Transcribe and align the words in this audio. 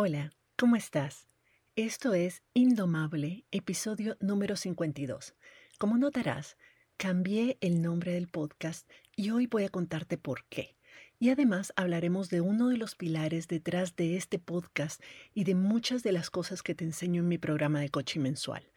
Hola, 0.00 0.30
¿cómo 0.56 0.76
estás? 0.76 1.26
Esto 1.74 2.14
es 2.14 2.44
Indomable, 2.54 3.44
episodio 3.50 4.16
número 4.20 4.54
52. 4.54 5.34
Como 5.76 5.98
notarás, 5.98 6.56
cambié 6.96 7.58
el 7.60 7.82
nombre 7.82 8.12
del 8.12 8.28
podcast 8.28 8.88
y 9.16 9.30
hoy 9.30 9.48
voy 9.48 9.64
a 9.64 9.68
contarte 9.70 10.16
por 10.16 10.44
qué. 10.44 10.76
Y 11.18 11.30
además 11.30 11.72
hablaremos 11.74 12.30
de 12.30 12.40
uno 12.40 12.68
de 12.68 12.76
los 12.76 12.94
pilares 12.94 13.48
detrás 13.48 13.96
de 13.96 14.16
este 14.16 14.38
podcast 14.38 15.02
y 15.34 15.42
de 15.42 15.56
muchas 15.56 16.04
de 16.04 16.12
las 16.12 16.30
cosas 16.30 16.62
que 16.62 16.76
te 16.76 16.84
enseño 16.84 17.22
en 17.22 17.28
mi 17.28 17.38
programa 17.38 17.80
de 17.80 17.88
coaching 17.88 18.20
mensual. 18.20 18.70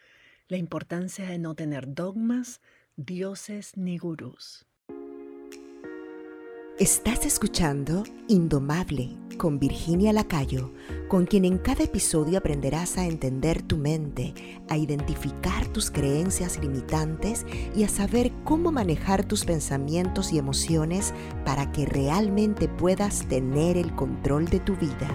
La 0.48 0.58
importancia 0.58 1.30
de 1.30 1.38
no 1.38 1.54
tener 1.54 1.94
dogmas, 1.94 2.62
dioses 2.96 3.78
ni 3.78 4.00
gurús. 4.00 4.66
Estás 6.82 7.28
escuchando 7.28 8.02
Indomable 8.28 9.16
con 9.38 9.60
Virginia 9.60 10.12
Lacayo, 10.14 10.74
con 11.10 11.28
quien 11.28 11.46
en 11.46 11.60
cada 11.60 11.84
episodio 11.84 12.40
aprenderás 12.40 12.98
a 12.98 13.06
entender 13.06 13.62
tu 13.62 13.78
mente, 13.78 14.34
a 14.68 14.78
identificar 14.78 15.68
tus 15.68 15.92
creencias 15.92 16.58
limitantes 16.58 17.46
y 17.76 17.84
a 17.84 17.88
saber 17.88 18.32
cómo 18.44 18.72
manejar 18.72 19.24
tus 19.24 19.46
pensamientos 19.46 20.34
y 20.34 20.40
emociones 20.40 21.14
para 21.46 21.72
que 21.72 21.86
realmente 21.86 22.68
puedas 22.68 23.28
tener 23.28 23.78
el 23.78 23.94
control 23.94 24.48
de 24.48 24.60
tu 24.60 24.76
vida. 24.76 25.08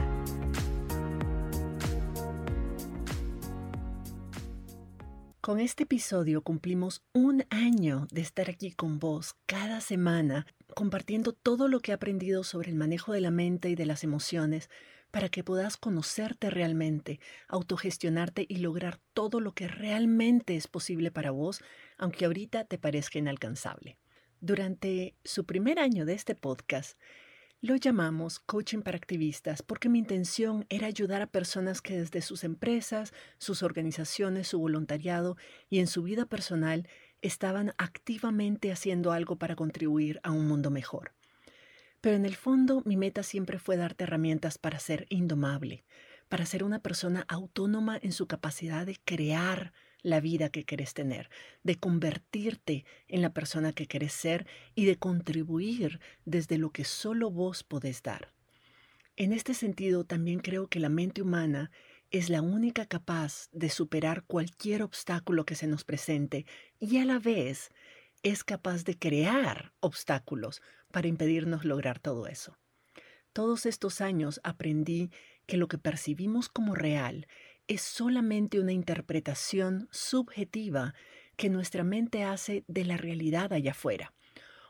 Con 5.41 5.59
este 5.59 5.83
episodio 5.83 6.43
cumplimos 6.43 7.02
un 7.12 7.45
año 7.51 8.07
de 8.12 8.21
estar 8.21 8.51
aquí 8.51 8.71
con 8.71 9.01
vos 9.01 9.35
cada 9.46 9.80
semana 9.80 10.46
compartiendo 10.77 11.33
todo 11.33 11.69
lo 11.69 11.80
que 11.80 11.91
he 11.91 11.95
aprendido 11.95 12.45
sobre 12.45 12.69
el 12.69 12.77
manejo 12.77 13.15
de 13.15 13.23
la 13.23 13.30
mente 13.30 13.71
y 13.71 13.75
de 13.75 13.87
las 13.87 14.05
emociones 14.05 14.69
para 15.11 15.30
que 15.30 15.43
puedas 15.43 15.79
conocerte 15.79 16.51
realmente, 16.51 17.19
autogestionarte 17.49 18.45
y 18.47 18.59
lograr 18.59 19.01
todo 19.15 19.41
lo 19.41 19.52
que 19.52 19.68
realmente 19.68 20.55
es 20.55 20.66
posible 20.66 21.10
para 21.10 21.30
vos, 21.30 21.63
aunque 21.96 22.27
ahorita 22.27 22.65
te 22.65 22.77
parezca 22.77 23.18
inalcanzable. 23.18 23.96
Durante 24.43 25.15
su 25.24 25.46
primer 25.46 25.79
año 25.79 26.05
de 26.05 26.13
este 26.13 26.35
podcast, 26.35 26.99
lo 27.63 27.74
llamamos 27.77 28.38
Coaching 28.38 28.83
para 28.83 28.99
Activistas 28.99 29.63
porque 29.63 29.88
mi 29.88 29.99
intención 29.99 30.66
era 30.68 30.88
ayudar 30.88 31.23
a 31.23 31.27
personas 31.27 31.80
que 31.80 31.96
desde 31.96 32.21
sus 32.21 32.45
empresas, 32.45 33.15
sus 33.38 33.63
organizaciones, 33.63 34.49
su 34.49 34.59
voluntariado 34.59 35.38
y 35.71 35.79
en 35.79 35.87
su 35.87 36.02
vida 36.02 36.27
personal 36.27 36.87
estaban 37.22 37.72
activamente 37.78 38.72
haciendo 38.72 39.12
algo 39.12 39.36
para 39.36 39.56
contribuir 39.56 40.20
a 40.22 40.30
un 40.30 40.46
mundo 40.46 40.70
mejor. 40.70 41.12
Pero 42.00 42.16
en 42.16 42.26
el 42.26 42.36
fondo 42.36 42.82
mi 42.84 42.96
meta 42.96 43.22
siempre 43.22 43.59
fue 43.59 43.76
darte 43.76 44.04
herramientas 44.04 44.59
para 44.59 44.78
ser 44.78 45.06
indomable, 45.09 45.84
para 46.28 46.46
ser 46.46 46.64
una 46.64 46.80
persona 46.80 47.24
autónoma 47.28 47.98
en 48.00 48.12
su 48.12 48.26
capacidad 48.26 48.87
de 48.87 48.96
crear 49.04 49.72
la 50.02 50.20
vida 50.20 50.50
que 50.50 50.64
querés 50.64 50.94
tener, 50.94 51.30
de 51.64 51.76
convertirte 51.76 52.84
en 53.09 53.22
la 53.22 53.30
persona 53.30 53.72
que 53.72 53.87
querés 53.87 54.12
ser 54.12 54.46
y 54.74 54.84
de 54.84 54.96
contribuir 54.96 56.00
desde 56.24 56.59
lo 56.59 56.70
que 56.70 56.84
solo 56.84 57.30
vos 57.30 57.64
podés 57.64 58.02
dar. 58.02 58.32
En 59.16 59.32
este 59.32 59.54
sentido, 59.54 60.04
también 60.04 60.40
creo 60.40 60.68
que 60.68 60.78
la 60.78 60.90
mente 60.90 61.22
humana 61.22 61.70
es 62.10 62.30
la 62.30 62.43
única 62.43 62.87
capaz 62.87 63.49
de 63.52 63.71
superar 63.71 64.25
cualquier 64.25 64.82
obstáculo 64.82 65.44
que 65.44 65.54
se 65.54 65.66
nos 65.66 65.84
presente 65.84 66.47
y 66.78 66.99
a 66.99 67.04
la 67.04 67.19
vez 67.19 67.71
es 68.22 68.44
capaz 68.44 68.84
de 68.84 68.99
crear 68.99 69.72
obstáculos 69.81 70.62
para 70.91 71.09
impedirnos 71.09 71.65
lograr 71.65 71.99
todo 71.99 72.27
eso. 72.27 72.59
Todos 73.32 73.66
estos 73.66 74.00
años 74.00 74.41
aprendí 74.44 75.10
que 75.47 75.56
lo 75.56 75.69
que 75.69 75.78
percibimos 75.78 76.49
como 76.49 76.75
real 76.75 77.27
es 77.69 77.82
solamente 77.82 78.60
una 78.60 78.72
interpretación 78.72 79.88
subjetiva 79.91 80.94
que 81.37 81.50
nuestra 81.50 81.84
mente 81.84 82.25
hace 82.25 82.65
de 82.66 82.84
la 82.84 82.97
realidad 82.97 83.53
allá 83.53 83.73
afuera 83.73 84.15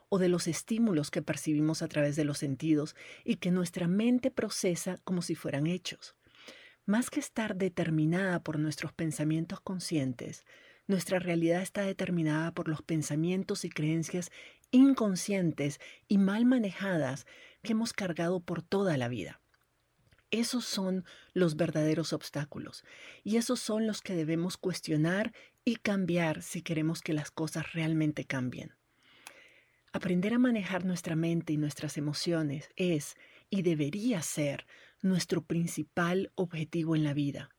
o 0.08 0.18
de 0.18 0.28
los 0.28 0.46
estímulos 0.46 1.10
que 1.10 1.22
percibimos 1.22 1.82
a 1.82 1.88
través 1.88 2.16
de 2.16 2.24
los 2.24 2.38
sentidos 2.38 2.94
y 3.24 3.36
que 3.36 3.50
nuestra 3.50 3.88
mente 3.88 4.30
procesa 4.30 4.98
como 5.04 5.22
si 5.22 5.34
fueran 5.34 5.66
hechos. 5.66 6.16
Más 6.86 7.10
que 7.10 7.18
estar 7.18 7.56
determinada 7.56 8.38
por 8.44 8.60
nuestros 8.60 8.92
pensamientos 8.92 9.60
conscientes, 9.60 10.44
nuestra 10.86 11.18
realidad 11.18 11.60
está 11.60 11.82
determinada 11.82 12.52
por 12.52 12.68
los 12.68 12.80
pensamientos 12.80 13.64
y 13.64 13.70
creencias 13.70 14.30
inconscientes 14.70 15.80
y 16.06 16.18
mal 16.18 16.44
manejadas 16.46 17.26
que 17.64 17.72
hemos 17.72 17.92
cargado 17.92 18.38
por 18.38 18.62
toda 18.62 18.96
la 18.96 19.08
vida. 19.08 19.40
Esos 20.30 20.64
son 20.64 21.04
los 21.32 21.56
verdaderos 21.56 22.12
obstáculos 22.12 22.84
y 23.24 23.36
esos 23.36 23.58
son 23.58 23.88
los 23.88 24.00
que 24.00 24.14
debemos 24.14 24.56
cuestionar 24.56 25.32
y 25.64 25.76
cambiar 25.76 26.40
si 26.40 26.62
queremos 26.62 27.00
que 27.00 27.14
las 27.14 27.32
cosas 27.32 27.72
realmente 27.72 28.24
cambien. 28.26 28.76
Aprender 29.92 30.34
a 30.34 30.38
manejar 30.38 30.84
nuestra 30.84 31.16
mente 31.16 31.52
y 31.52 31.56
nuestras 31.56 31.96
emociones 31.96 32.70
es 32.76 33.16
y 33.50 33.62
debería 33.62 34.22
ser 34.22 34.66
nuestro 35.02 35.42
principal 35.42 36.32
objetivo 36.34 36.96
en 36.96 37.04
la 37.04 37.14
vida, 37.14 37.50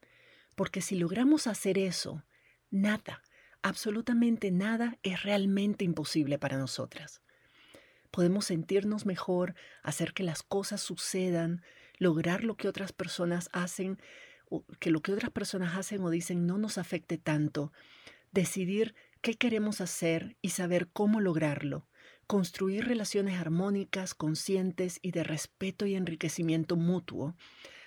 porque 0.55 0.81
si 0.81 0.95
logramos 0.95 1.47
hacer 1.47 1.77
eso, 1.77 2.23
nada, 2.69 3.21
absolutamente 3.61 4.51
nada 4.51 4.97
es 5.03 5.23
realmente 5.23 5.85
imposible 5.85 6.39
para 6.39 6.57
nosotras. 6.57 7.21
Podemos 8.11 8.45
sentirnos 8.45 9.05
mejor, 9.05 9.55
hacer 9.83 10.13
que 10.13 10.23
las 10.23 10.43
cosas 10.43 10.81
sucedan, 10.81 11.61
lograr 11.99 12.43
lo 12.43 12.55
que 12.55 12.67
otras 12.67 12.91
personas 12.91 13.49
hacen, 13.51 13.99
que 14.79 14.91
lo 14.91 15.01
que 15.01 15.11
otras 15.11 15.31
personas 15.31 15.77
hacen 15.77 16.01
o 16.01 16.09
dicen 16.09 16.47
no 16.47 16.57
nos 16.57 16.77
afecte 16.77 17.17
tanto, 17.17 17.71
decidir 18.31 18.95
qué 19.21 19.35
queremos 19.35 19.81
hacer 19.81 20.37
y 20.41 20.49
saber 20.49 20.87
cómo 20.87 21.19
lograrlo, 21.19 21.87
construir 22.27 22.85
relaciones 22.85 23.39
armónicas, 23.39 24.13
conscientes 24.13 24.99
y 25.01 25.11
de 25.11 25.23
respeto 25.23 25.85
y 25.85 25.95
enriquecimiento 25.95 26.75
mutuo, 26.75 27.35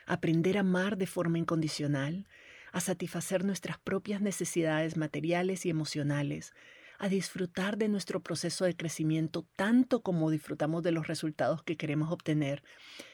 aprender 0.06 0.56
a 0.56 0.61
amar 0.61 0.97
de 0.97 1.06
forma 1.06 1.39
incondicional, 1.39 2.27
a 2.73 2.81
satisfacer 2.81 3.45
nuestras 3.45 3.78
propias 3.78 4.23
necesidades 4.23 4.97
materiales 4.97 5.67
y 5.67 5.71
emocionales, 5.71 6.53
a 6.99 7.09
disfrutar 7.09 7.78
de 7.78 7.89
nuestro 7.89 8.21
proceso 8.21 8.65
de 8.65 8.77
crecimiento 8.77 9.47
tanto 9.56 10.03
como 10.03 10.31
disfrutamos 10.31 10.83
de 10.83 10.93
los 10.93 11.07
resultados 11.07 11.62
que 11.62 11.77
queremos 11.77 12.11
obtener 12.11 12.62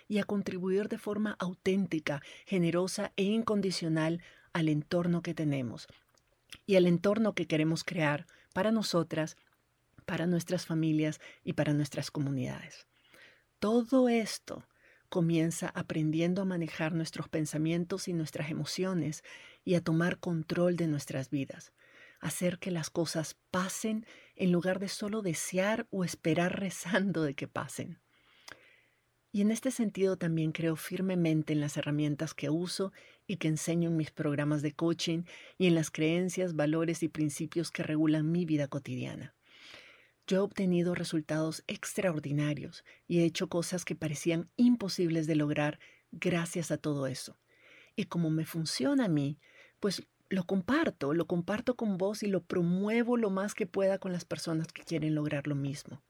y 0.09 0.19
a 0.19 0.25
contribuir 0.25 0.89
de 0.89 0.99
forma 0.99 1.37
auténtica, 1.39 2.21
generosa 2.47 3.13
e 3.17 3.25
incondicional 3.25 4.23
al 4.53 4.69
entorno 4.69 5.23
que 5.23 5.35
tenemos 5.35 5.87
y 6.67 6.77
al 6.77 6.87
entorno 6.87 7.35
que 7.35 7.47
queremos 7.47 7.85
crear 7.85 8.27
para 8.53 8.73
nosotras, 8.73 9.37
para 10.07 10.27
nuestras 10.27 10.65
familias 10.65 11.21
y 11.45 11.53
para 11.53 11.75
nuestras 11.75 12.11
comunidades. 12.11 12.87
Todo 13.59 14.09
esto 14.09 14.67
comienza 15.11 15.69
aprendiendo 15.75 16.43
a 16.43 16.47
manejar 16.47 16.95
nuestros 16.95 17.29
pensamientos 17.29 18.09
y 18.09 18.15
nuestras 18.15 18.51
emociones 18.51 19.23
y 19.65 19.75
a 19.75 19.83
tomar 19.83 20.19
control 20.19 20.77
de 20.77 20.89
nuestras 20.89 21.31
vidas 21.31 21.73
hacer 22.21 22.59
que 22.59 22.71
las 22.71 22.91
cosas 22.91 23.37
pasen 23.51 24.05
en 24.35 24.53
lugar 24.53 24.79
de 24.79 24.89
solo 24.89 25.23
desear 25.23 25.87
o 25.91 26.05
esperar 26.05 26.59
rezando 26.59 27.23
de 27.23 27.35
que 27.35 27.49
pasen. 27.49 28.01
Y 29.33 29.43
en 29.43 29.51
este 29.51 29.71
sentido 29.71 30.17
también 30.17 30.53
creo 30.53 30.77
firmemente 30.77 31.53
en 31.53 31.61
las 31.61 31.77
herramientas 31.77 32.33
que 32.33 32.49
uso 32.49 32.93
y 33.27 33.37
que 33.37 33.49
enseño 33.49 33.91
en 33.91 33.97
mis 33.97 34.11
programas 34.11 34.63
de 34.63 34.73
coaching 34.73 35.25
y 35.59 35.67
en 35.67 35.75
las 35.75 35.91
creencias, 35.91 36.57
valores 36.57 37.03
y 37.03 37.09
principios 37.09 37.71
que 37.71 37.83
regulan 37.83 38.33
mi 38.33 38.45
vida 38.45 38.67
cotidiana. 38.67 39.36
Yo 40.27 40.39
he 40.39 40.41
obtenido 40.41 40.95
resultados 40.95 41.63
extraordinarios 41.69 42.85
y 43.07 43.21
he 43.21 43.25
hecho 43.25 43.49
cosas 43.49 43.85
que 43.85 43.95
parecían 43.95 44.51
imposibles 44.57 45.27
de 45.27 45.37
lograr 45.37 45.79
gracias 46.11 46.71
a 46.71 46.79
todo 46.79 47.07
eso. 47.07 47.39
Y 47.95 48.05
como 48.05 48.31
me 48.31 48.45
funciona 48.45 49.05
a 49.05 49.09
mí, 49.09 49.39
pues 49.79 50.03
lo 50.29 50.45
comparto, 50.45 51.15
lo 51.15 51.27
comparto 51.27 51.77
con 51.77 51.97
vos 51.97 52.23
y 52.23 52.27
lo 52.27 52.43
promuevo 52.43 53.17
lo 53.17 53.31
más 53.31 53.55
que 53.55 53.67
pueda 53.67 53.99
con 53.99 54.13
las 54.13 54.25
personas 54.25 54.73
que 54.73 54.83
quieren 54.83 55.15
lograr 55.15 55.47
lo 55.47 55.55
mismo. 55.55 56.03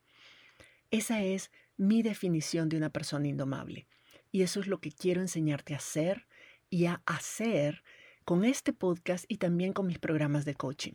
Esa 0.90 1.22
es 1.22 1.50
mi 1.76 2.02
definición 2.02 2.68
de 2.68 2.78
una 2.78 2.90
persona 2.90 3.28
indomable. 3.28 3.86
Y 4.32 4.42
eso 4.42 4.60
es 4.60 4.66
lo 4.66 4.80
que 4.80 4.92
quiero 4.92 5.20
enseñarte 5.20 5.74
a 5.74 5.78
hacer 5.78 6.26
y 6.70 6.86
a 6.86 7.02
hacer 7.06 7.82
con 8.24 8.44
este 8.44 8.72
podcast 8.72 9.24
y 9.28 9.36
también 9.36 9.72
con 9.72 9.86
mis 9.86 9.98
programas 9.98 10.44
de 10.44 10.54
coaching. 10.54 10.94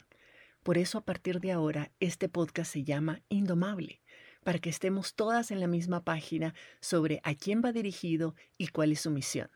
Por 0.63 0.77
eso 0.77 0.99
a 0.99 1.05
partir 1.05 1.39
de 1.39 1.51
ahora 1.51 1.91
este 1.99 2.29
podcast 2.29 2.71
se 2.71 2.83
llama 2.83 3.21
Indomable, 3.29 4.01
para 4.43 4.59
que 4.59 4.69
estemos 4.69 5.15
todas 5.15 5.49
en 5.49 5.59
la 5.59 5.67
misma 5.67 6.03
página 6.03 6.53
sobre 6.79 7.19
a 7.23 7.33
quién 7.33 7.61
va 7.65 7.71
dirigido 7.71 8.35
y 8.57 8.67
cuál 8.67 8.91
es 8.91 9.01
su 9.01 9.09
misión. 9.09 9.49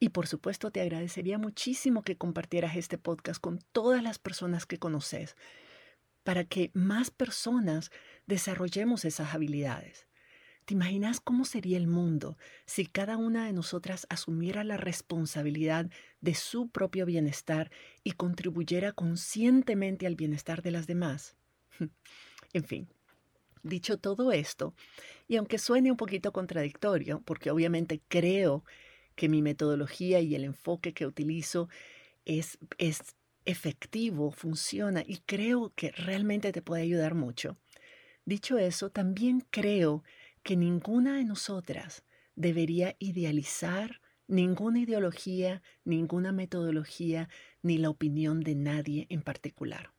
Y 0.00 0.10
por 0.10 0.26
supuesto 0.26 0.70
te 0.70 0.80
agradecería 0.80 1.38
muchísimo 1.38 2.02
que 2.02 2.16
compartieras 2.16 2.76
este 2.76 2.96
podcast 2.96 3.40
con 3.40 3.58
todas 3.72 4.02
las 4.02 4.18
personas 4.18 4.64
que 4.64 4.78
conoces 4.78 5.36
para 6.22 6.44
que 6.44 6.70
más 6.74 7.10
personas 7.10 7.90
desarrollemos 8.26 9.04
esas 9.04 9.34
habilidades. 9.34 10.07
¿Te 10.68 10.74
imaginas 10.74 11.18
cómo 11.18 11.46
sería 11.46 11.78
el 11.78 11.86
mundo 11.86 12.36
si 12.66 12.84
cada 12.84 13.16
una 13.16 13.46
de 13.46 13.54
nosotras 13.54 14.06
asumiera 14.10 14.64
la 14.64 14.76
responsabilidad 14.76 15.90
de 16.20 16.34
su 16.34 16.68
propio 16.68 17.06
bienestar 17.06 17.70
y 18.04 18.12
contribuyera 18.12 18.92
conscientemente 18.92 20.06
al 20.06 20.14
bienestar 20.14 20.60
de 20.60 20.70
las 20.70 20.86
demás? 20.86 21.36
en 22.52 22.64
fin, 22.64 22.86
dicho 23.62 23.96
todo 23.96 24.30
esto, 24.30 24.74
y 25.26 25.36
aunque 25.36 25.56
suene 25.56 25.90
un 25.90 25.96
poquito 25.96 26.34
contradictorio, 26.34 27.22
porque 27.24 27.50
obviamente 27.50 28.02
creo 28.06 28.62
que 29.14 29.30
mi 29.30 29.40
metodología 29.40 30.20
y 30.20 30.34
el 30.34 30.44
enfoque 30.44 30.92
que 30.92 31.06
utilizo 31.06 31.70
es, 32.26 32.58
es 32.76 33.16
efectivo, 33.46 34.32
funciona 34.32 35.02
y 35.06 35.22
creo 35.24 35.72
que 35.74 35.92
realmente 35.92 36.52
te 36.52 36.60
puede 36.60 36.82
ayudar 36.82 37.14
mucho. 37.14 37.56
Dicho 38.26 38.58
eso, 38.58 38.90
también 38.90 39.42
creo 39.50 40.02
que 40.02 40.17
ninguna 40.56 41.16
de 41.16 41.24
nosotras 41.24 42.04
debería 42.34 42.96
idealizar 42.98 44.00
ninguna 44.28 44.80
ideología, 44.80 45.62
ninguna 45.84 46.32
metodología, 46.32 47.28
ni 47.62 47.78
la 47.78 47.90
opinión 47.90 48.40
de 48.40 48.54
nadie 48.54 49.06
en 49.08 49.22
particular. 49.22 49.92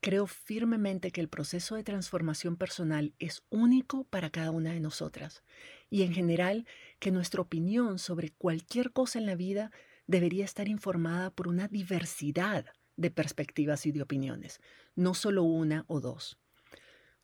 Creo 0.00 0.26
firmemente 0.26 1.10
que 1.10 1.20
el 1.20 1.28
proceso 1.28 1.76
de 1.76 1.84
transformación 1.84 2.56
personal 2.56 3.14
es 3.18 3.42
único 3.50 4.04
para 4.04 4.30
cada 4.30 4.50
una 4.50 4.72
de 4.72 4.80
nosotras 4.80 5.44
y 5.90 6.02
en 6.02 6.14
general 6.14 6.66
que 6.98 7.10
nuestra 7.10 7.42
opinión 7.42 7.98
sobre 7.98 8.30
cualquier 8.30 8.92
cosa 8.92 9.18
en 9.18 9.26
la 9.26 9.34
vida 9.34 9.70
debería 10.06 10.44
estar 10.44 10.68
informada 10.68 11.30
por 11.30 11.48
una 11.48 11.68
diversidad 11.68 12.66
de 12.96 13.10
perspectivas 13.10 13.84
y 13.86 13.92
de 13.92 14.02
opiniones, 14.02 14.60
no 14.94 15.14
solo 15.14 15.42
una 15.42 15.84
o 15.86 16.00
dos. 16.00 16.38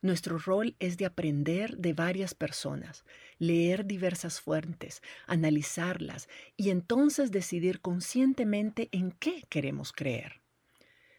Nuestro 0.06 0.38
rol 0.38 0.76
es 0.79 0.99
de 0.99 1.05
aprender 1.05 1.79
de 1.79 1.93
varias 1.93 2.32
personas, 2.32 3.05
leer 3.41 3.87
diversas 3.87 4.41
fuentes, 4.41 5.03
analizarlas 5.26 6.29
y 6.56 6.70
entonces 6.70 7.32
decidir 7.32 7.81
conscientemente 7.81 8.88
en 8.93 9.11
qué 9.11 9.43
queremos 9.49 9.91
creer. 9.91 10.43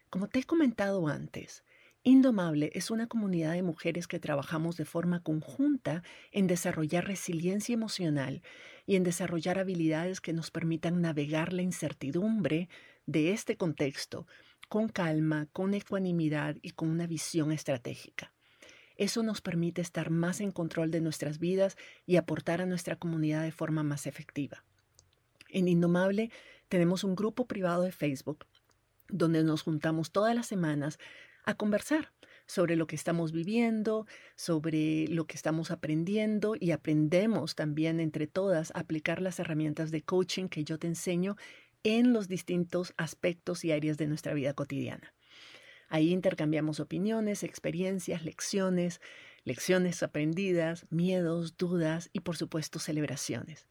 Como 0.10 0.30
te 0.30 0.40
he 0.40 0.44
comentado 0.46 1.10
antes, 1.10 1.66
Indomable 2.04 2.72
es 2.74 2.90
una 2.90 3.08
comunidad 3.08 3.52
de 3.52 3.62
mujeres 3.62 4.08
que 4.08 4.22
trabajamos 4.22 4.78
de 4.78 4.86
forma 4.86 5.22
conjunta 5.22 6.02
en 6.32 6.48
desarrollar 6.48 7.08
resiliencia 7.08 7.74
emocional 7.74 8.42
y 8.86 8.96
en 8.96 9.04
desarrollar 9.04 9.60
habilidades 9.60 10.22
que 10.22 10.32
nos 10.32 10.50
permitan 10.50 11.02
navegar 11.02 11.52
la 11.52 11.62
incertidumbre 11.62 12.70
de 13.06 13.34
este 13.34 13.58
contexto 13.58 14.28
con 14.70 14.88
calma, 14.88 15.50
con 15.52 15.74
ecuanimidad 15.74 16.56
y 16.62 16.70
con 16.70 16.88
una 16.88 17.06
visión 17.06 17.52
estratégica. 17.52 18.32
Eso 18.98 19.24
nos 19.24 19.42
permite 19.42 19.82
estar 19.82 20.10
más 20.10 20.42
en 20.42 20.52
control 20.52 20.92
de 20.92 21.02
nuestras 21.02 21.40
vidas 21.40 21.78
y 22.06 22.18
aportar 22.18 22.62
a 22.62 22.66
nuestra 22.66 22.96
comunidad 22.96 23.44
de 23.44 23.52
forma 23.52 23.84
más 23.84 24.08
efectiva. 24.08 24.64
En 25.50 25.68
Indomable 25.68 26.32
tenemos 26.68 27.04
un 27.04 27.16
grupo 27.16 27.46
privado 27.46 27.84
de 27.84 27.92
Facebook 27.92 28.46
donde 29.08 29.44
nos 29.44 29.62
juntamos 29.62 30.12
todas 30.12 30.36
las 30.36 30.48
semanas 30.48 31.00
a 31.46 31.56
conversar 31.56 32.12
sobre 32.46 32.76
lo 32.76 32.88
que 32.88 32.96
estamos 32.96 33.32
viviendo, 33.32 34.08
sobre 34.36 35.08
lo 35.08 35.28
que 35.28 35.36
estamos 35.36 35.70
aprendiendo 35.70 36.56
y 36.60 36.72
aprendemos 36.72 37.56
también 37.56 38.00
entre 38.00 38.26
todas 38.28 38.72
a 38.72 38.80
aplicar 38.80 39.22
las 39.22 39.40
herramientas 39.40 39.92
de 39.92 40.02
coaching 40.02 40.48
que 40.48 40.64
yo 40.64 40.80
te 40.80 40.88
enseño 40.88 41.36
en 41.84 42.14
los 42.14 42.28
distintos 42.28 42.94
aspectos 42.98 43.64
y 43.64 43.72
áreas 43.72 43.98
de 43.98 44.08
nuestra 44.08 44.34
vida 44.34 44.54
cotidiana. 44.54 45.14
Ahí 45.88 46.12
intercambiamos 46.12 46.80
opiniones, 46.80 47.44
experiencias, 47.44 48.24
lecciones, 48.24 49.02
lecciones 49.44 50.04
aprendidas, 50.04 50.86
miedos, 50.90 51.58
dudas 51.58 52.10
y 52.14 52.20
por 52.22 52.36
supuesto 52.36 52.80
celebraciones. 52.80 53.68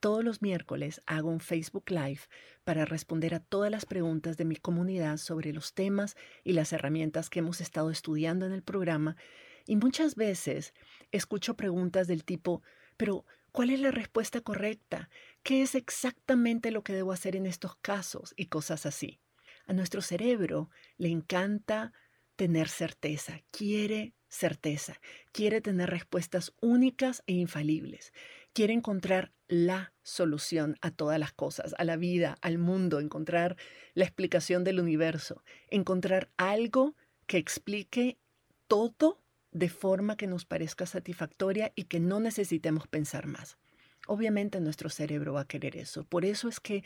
Todos 0.00 0.22
los 0.22 0.42
miércoles 0.42 1.00
hago 1.06 1.30
un 1.30 1.40
Facebook 1.40 1.84
Live 1.88 2.20
para 2.64 2.84
responder 2.84 3.34
a 3.34 3.40
todas 3.40 3.70
las 3.70 3.86
preguntas 3.86 4.36
de 4.36 4.44
mi 4.44 4.56
comunidad 4.56 5.16
sobre 5.16 5.52
los 5.52 5.72
temas 5.72 6.16
y 6.42 6.52
las 6.52 6.72
herramientas 6.72 7.30
que 7.30 7.38
hemos 7.38 7.60
estado 7.60 7.90
estudiando 7.90 8.44
en 8.44 8.52
el 8.52 8.62
programa 8.62 9.16
y 9.66 9.76
muchas 9.76 10.14
veces 10.14 10.74
escucho 11.10 11.56
preguntas 11.56 12.06
del 12.06 12.24
tipo, 12.24 12.62
pero 12.96 13.24
¿cuál 13.50 13.70
es 13.70 13.80
la 13.80 13.90
respuesta 13.90 14.40
correcta? 14.40 15.08
¿Qué 15.42 15.62
es 15.62 15.74
exactamente 15.74 16.70
lo 16.70 16.84
que 16.84 16.92
debo 16.92 17.12
hacer 17.12 17.34
en 17.34 17.46
estos 17.46 17.76
casos? 17.76 18.34
Y 18.36 18.46
cosas 18.46 18.84
así. 18.84 19.20
A 19.66 19.72
nuestro 19.72 20.02
cerebro 20.02 20.70
le 20.96 21.08
encanta 21.08 21.92
tener 22.36 22.68
certeza, 22.68 23.40
quiere 23.50 24.14
certeza, 24.28 25.00
quiere 25.32 25.60
tener 25.60 25.90
respuestas 25.90 26.52
únicas 26.60 27.22
e 27.26 27.34
infalibles, 27.34 28.12
quiere 28.52 28.72
encontrar 28.72 29.32
la 29.46 29.92
solución 30.02 30.76
a 30.80 30.90
todas 30.90 31.18
las 31.18 31.32
cosas, 31.32 31.74
a 31.78 31.84
la 31.84 31.96
vida, 31.96 32.36
al 32.40 32.58
mundo, 32.58 32.98
encontrar 32.98 33.56
la 33.94 34.04
explicación 34.04 34.64
del 34.64 34.80
universo, 34.80 35.44
encontrar 35.68 36.30
algo 36.36 36.96
que 37.26 37.38
explique 37.38 38.18
todo 38.66 39.22
de 39.52 39.68
forma 39.68 40.16
que 40.16 40.26
nos 40.26 40.44
parezca 40.44 40.84
satisfactoria 40.84 41.72
y 41.76 41.84
que 41.84 42.00
no 42.00 42.18
necesitemos 42.18 42.88
pensar 42.88 43.26
más. 43.26 43.56
Obviamente 44.06 44.60
nuestro 44.60 44.90
cerebro 44.90 45.34
va 45.34 45.42
a 45.42 45.48
querer 45.48 45.76
eso. 45.76 46.04
Por 46.04 46.24
eso 46.24 46.48
es 46.48 46.60
que 46.60 46.82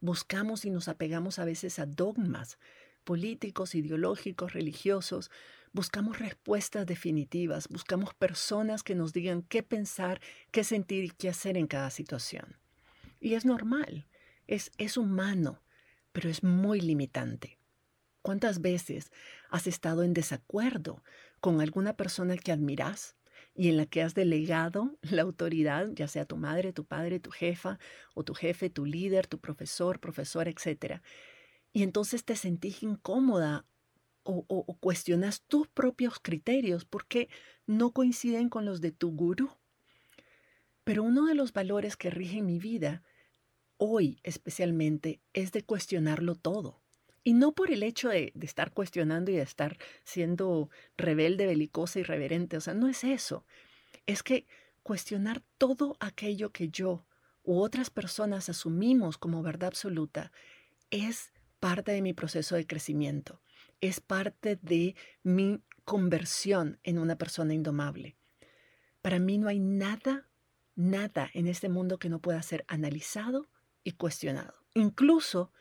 buscamos 0.00 0.64
y 0.64 0.70
nos 0.70 0.88
apegamos 0.88 1.38
a 1.38 1.44
veces 1.44 1.78
a 1.78 1.86
dogmas 1.86 2.58
políticos, 3.04 3.74
ideológicos, 3.74 4.52
religiosos. 4.52 5.30
Buscamos 5.72 6.18
respuestas 6.18 6.86
definitivas, 6.86 7.68
buscamos 7.68 8.14
personas 8.14 8.82
que 8.82 8.94
nos 8.94 9.12
digan 9.12 9.42
qué 9.42 9.62
pensar, 9.62 10.20
qué 10.50 10.64
sentir 10.64 11.04
y 11.04 11.10
qué 11.10 11.28
hacer 11.28 11.56
en 11.56 11.66
cada 11.66 11.90
situación. 11.90 12.56
Y 13.20 13.34
es 13.34 13.44
normal, 13.44 14.06
es, 14.46 14.70
es 14.78 14.96
humano, 14.96 15.62
pero 16.12 16.28
es 16.28 16.42
muy 16.42 16.80
limitante. 16.80 17.58
¿Cuántas 18.22 18.60
veces 18.60 19.10
has 19.48 19.66
estado 19.66 20.02
en 20.02 20.12
desacuerdo 20.12 21.02
con 21.40 21.60
alguna 21.60 21.96
persona 21.96 22.36
que 22.36 22.52
admiras 22.52 23.16
y 23.58 23.68
en 23.68 23.76
la 23.76 23.86
que 23.86 24.02
has 24.02 24.14
delegado 24.14 24.96
la 25.10 25.22
autoridad, 25.22 25.88
ya 25.92 26.06
sea 26.06 26.24
tu 26.24 26.36
madre, 26.36 26.72
tu 26.72 26.84
padre, 26.84 27.18
tu 27.18 27.32
jefa 27.32 27.80
o 28.14 28.22
tu 28.22 28.32
jefe, 28.32 28.70
tu 28.70 28.86
líder, 28.86 29.26
tu 29.26 29.40
profesor, 29.40 29.98
profesora, 29.98 30.48
etc. 30.48 31.02
Y 31.72 31.82
entonces 31.82 32.24
te 32.24 32.36
sentís 32.36 32.84
incómoda 32.84 33.66
o, 34.22 34.44
o, 34.46 34.78
cuestionas 34.78 35.42
tus 35.42 35.66
propios 35.66 36.20
criterios 36.20 36.84
porque 36.84 37.28
no 37.66 37.92
coinciden 37.92 38.48
con 38.48 38.64
los 38.64 38.80
de 38.80 38.92
tu 38.92 39.10
gurú. 39.10 39.50
Pero 40.84 41.02
uno 41.02 41.26
de 41.26 41.34
los 41.34 41.52
valores 41.52 41.96
que 41.96 42.10
rigen 42.10 42.46
mi 42.46 42.58
vida, 42.58 43.02
hoy 43.76 44.20
especialmente, 44.22 45.20
es 45.32 45.50
de 45.50 45.64
cuestionarlo 45.64 46.36
todo. 46.36 46.80
Y 47.24 47.34
no 47.34 47.52
por 47.52 47.70
el 47.70 47.82
hecho 47.82 48.08
de, 48.08 48.32
estar 48.40 48.72
cuestionando 48.72 49.30
y 49.30 49.36
de 49.36 49.42
estar 49.42 49.76
siendo 50.04 50.70
rebelde, 50.96 51.46
belicosa, 51.46 52.00
irreverente. 52.00 52.56
O 52.56 52.60
sea, 52.60 52.74
no 52.74 52.88
es 52.88 53.04
eso. 53.04 53.44
Es 54.06 54.22
que 54.22 54.46
cuestionar 54.82 55.42
todo 55.58 55.96
aquello 56.00 56.50
que 56.50 56.68
yo 56.68 57.04
u 57.42 57.60
otras 57.60 57.90
personas 57.90 58.48
asumimos 58.48 59.18
como 59.18 59.42
verdad 59.42 59.68
absoluta 59.68 60.32
es 60.90 61.32
parte 61.60 61.92
de 61.92 62.02
mi 62.02 62.14
proceso 62.14 62.56
de 62.56 62.66
crecimiento. 62.66 63.42
Es 63.80 64.00
parte 64.00 64.58
de 64.62 64.96
mi 65.22 65.60
conversión 65.84 66.78
en 66.82 66.98
una 66.98 67.16
persona 67.16 67.54
indomable. 67.54 68.16
Para 69.02 69.18
mí 69.18 69.38
no 69.38 69.48
hay 69.48 69.58
nada, 69.58 70.28
nada 70.74 71.30
en 71.32 71.46
este 71.46 71.68
mundo 71.68 71.98
que 71.98 72.08
no 72.08 72.20
pueda 72.20 72.42
ser 72.42 72.64
analizado 72.68 73.48
y 73.84 73.92
cuestionado. 73.92 74.54
Incluso 74.74 75.52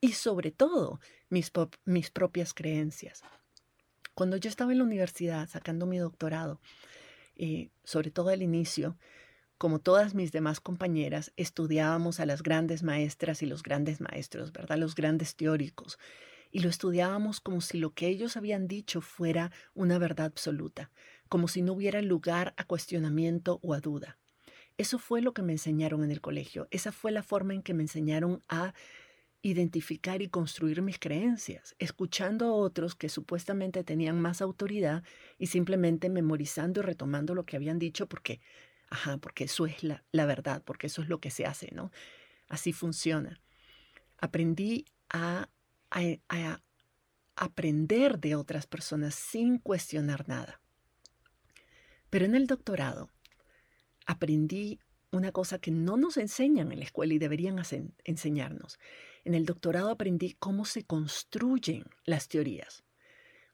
y 0.00 0.12
sobre 0.12 0.50
todo 0.50 1.00
mis, 1.28 1.52
mis 1.84 2.10
propias 2.10 2.54
creencias. 2.54 3.22
Cuando 4.14 4.36
yo 4.36 4.48
estaba 4.48 4.72
en 4.72 4.78
la 4.78 4.84
universidad 4.84 5.48
sacando 5.48 5.86
mi 5.86 5.98
doctorado, 5.98 6.60
eh, 7.36 7.70
sobre 7.84 8.10
todo 8.10 8.30
al 8.30 8.42
inicio, 8.42 8.96
como 9.58 9.78
todas 9.78 10.14
mis 10.14 10.32
demás 10.32 10.60
compañeras, 10.60 11.32
estudiábamos 11.36 12.20
a 12.20 12.26
las 12.26 12.42
grandes 12.42 12.82
maestras 12.82 13.42
y 13.42 13.46
los 13.46 13.62
grandes 13.62 14.00
maestros, 14.00 14.52
¿verdad? 14.52 14.78
Los 14.78 14.94
grandes 14.94 15.34
teóricos. 15.34 15.98
Y 16.50 16.60
lo 16.60 16.68
estudiábamos 16.68 17.40
como 17.40 17.60
si 17.60 17.78
lo 17.78 17.92
que 17.92 18.08
ellos 18.08 18.36
habían 18.36 18.68
dicho 18.68 19.00
fuera 19.00 19.50
una 19.74 19.98
verdad 19.98 20.26
absoluta, 20.26 20.90
como 21.28 21.48
si 21.48 21.62
no 21.62 21.72
hubiera 21.72 22.00
lugar 22.02 22.54
a 22.56 22.64
cuestionamiento 22.64 23.58
o 23.62 23.74
a 23.74 23.80
duda. 23.80 24.18
Eso 24.78 24.98
fue 24.98 25.22
lo 25.22 25.32
que 25.32 25.42
me 25.42 25.52
enseñaron 25.52 26.04
en 26.04 26.10
el 26.10 26.20
colegio. 26.20 26.68
Esa 26.70 26.92
fue 26.92 27.10
la 27.10 27.22
forma 27.22 27.54
en 27.54 27.62
que 27.62 27.72
me 27.72 27.82
enseñaron 27.82 28.42
a 28.48 28.74
identificar 29.46 30.22
y 30.22 30.28
construir 30.28 30.82
mis 30.82 30.98
creencias, 30.98 31.76
escuchando 31.78 32.46
a 32.46 32.52
otros 32.52 32.96
que 32.96 33.08
supuestamente 33.08 33.84
tenían 33.84 34.20
más 34.20 34.42
autoridad 34.42 35.04
y 35.38 35.46
simplemente 35.46 36.08
memorizando 36.08 36.80
y 36.80 36.82
retomando 36.82 37.32
lo 37.32 37.44
que 37.44 37.54
habían 37.54 37.78
dicho 37.78 38.08
porque, 38.08 38.40
ajá, 38.90 39.18
porque 39.18 39.44
eso 39.44 39.66
es 39.66 39.84
la, 39.84 40.04
la 40.10 40.26
verdad, 40.26 40.62
porque 40.64 40.88
eso 40.88 41.00
es 41.00 41.08
lo 41.08 41.20
que 41.20 41.30
se 41.30 41.46
hace, 41.46 41.70
¿no? 41.72 41.92
Así 42.48 42.72
funciona. 42.72 43.40
Aprendí 44.18 44.86
a, 45.10 45.48
a, 45.90 46.00
a 46.28 46.60
aprender 47.36 48.18
de 48.18 48.34
otras 48.34 48.66
personas 48.66 49.14
sin 49.14 49.58
cuestionar 49.58 50.28
nada. 50.28 50.60
Pero 52.10 52.24
en 52.24 52.34
el 52.34 52.48
doctorado, 52.48 53.10
aprendí 54.06 54.80
una 55.12 55.30
cosa 55.30 55.60
que 55.60 55.70
no 55.70 55.96
nos 55.96 56.16
enseñan 56.16 56.72
en 56.72 56.80
la 56.80 56.84
escuela 56.84 57.14
y 57.14 57.18
deberían 57.18 57.62
enseñarnos. 58.04 58.78
En 59.26 59.34
el 59.34 59.44
doctorado 59.44 59.90
aprendí 59.90 60.34
cómo 60.34 60.64
se 60.64 60.84
construyen 60.84 61.82
las 62.04 62.28
teorías. 62.28 62.84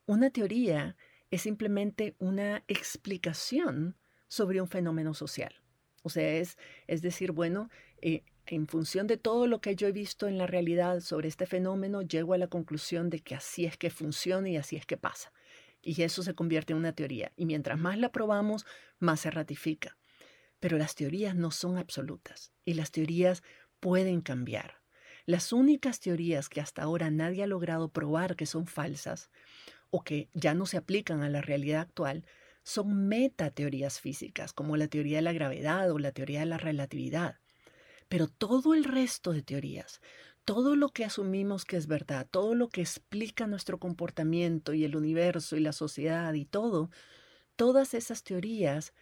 Una 0.04 0.28
teoría 0.28 0.98
es 1.30 1.40
simplemente 1.40 2.14
una 2.18 2.62
explicación 2.68 3.96
sobre 4.28 4.60
un 4.60 4.68
fenómeno 4.68 5.14
social. 5.14 5.62
O 6.02 6.10
sea, 6.10 6.28
es, 6.28 6.58
es 6.88 7.00
decir, 7.00 7.32
bueno, 7.32 7.70
eh, 8.02 8.22
en 8.44 8.68
función 8.68 9.06
de 9.06 9.16
todo 9.16 9.46
lo 9.46 9.62
que 9.62 9.74
yo 9.74 9.86
he 9.86 9.92
visto 9.92 10.28
en 10.28 10.36
la 10.36 10.46
realidad 10.46 11.00
sobre 11.00 11.28
este 11.28 11.46
fenómeno, 11.46 12.02
llego 12.02 12.34
a 12.34 12.38
la 12.38 12.48
conclusión 12.48 13.08
de 13.08 13.20
que 13.20 13.34
así 13.34 13.64
es 13.64 13.78
que 13.78 13.88
funciona 13.88 14.50
y 14.50 14.58
así 14.58 14.76
es 14.76 14.84
que 14.84 14.98
pasa. 14.98 15.32
Y 15.80 16.02
eso 16.02 16.22
se 16.22 16.34
convierte 16.34 16.74
en 16.74 16.80
una 16.80 16.92
teoría. 16.92 17.32
Y 17.34 17.46
mientras 17.46 17.78
más 17.78 17.96
la 17.96 18.12
probamos, 18.12 18.66
más 18.98 19.20
se 19.20 19.30
ratifica. 19.30 19.96
Pero 20.60 20.76
las 20.76 20.94
teorías 20.96 21.34
no 21.34 21.50
son 21.50 21.78
absolutas 21.78 22.52
y 22.66 22.74
las 22.74 22.90
teorías 22.90 23.42
pueden 23.80 24.20
cambiar. 24.20 24.81
Las 25.24 25.52
únicas 25.52 26.00
teorías 26.00 26.48
que 26.48 26.60
hasta 26.60 26.82
ahora 26.82 27.10
nadie 27.10 27.44
ha 27.44 27.46
logrado 27.46 27.88
probar 27.88 28.36
que 28.36 28.46
son 28.46 28.66
falsas 28.66 29.30
o 29.90 30.02
que 30.02 30.28
ya 30.34 30.54
no 30.54 30.66
se 30.66 30.78
aplican 30.78 31.22
a 31.22 31.28
la 31.28 31.42
realidad 31.42 31.82
actual 31.82 32.24
son 32.64 33.08
metateorías 33.08 34.00
físicas, 34.00 34.52
como 34.52 34.76
la 34.76 34.88
teoría 34.88 35.18
de 35.18 35.22
la 35.22 35.32
gravedad 35.32 35.90
o 35.90 35.98
la 35.98 36.12
teoría 36.12 36.40
de 36.40 36.46
la 36.46 36.58
relatividad. 36.58 37.38
Pero 38.08 38.28
todo 38.28 38.74
el 38.74 38.84
resto 38.84 39.32
de 39.32 39.42
teorías, 39.42 40.00
todo 40.44 40.76
lo 40.76 40.88
que 40.88 41.04
asumimos 41.04 41.64
que 41.64 41.76
es 41.76 41.86
verdad, 41.86 42.26
todo 42.30 42.54
lo 42.54 42.68
que 42.68 42.80
explica 42.80 43.46
nuestro 43.46 43.78
comportamiento 43.78 44.74
y 44.74 44.84
el 44.84 44.96
universo 44.96 45.56
y 45.56 45.60
la 45.60 45.72
sociedad 45.72 46.32
y 46.34 46.44
todo, 46.44 46.90
todas 47.56 47.94
esas 47.94 48.22
teorías 48.22 48.92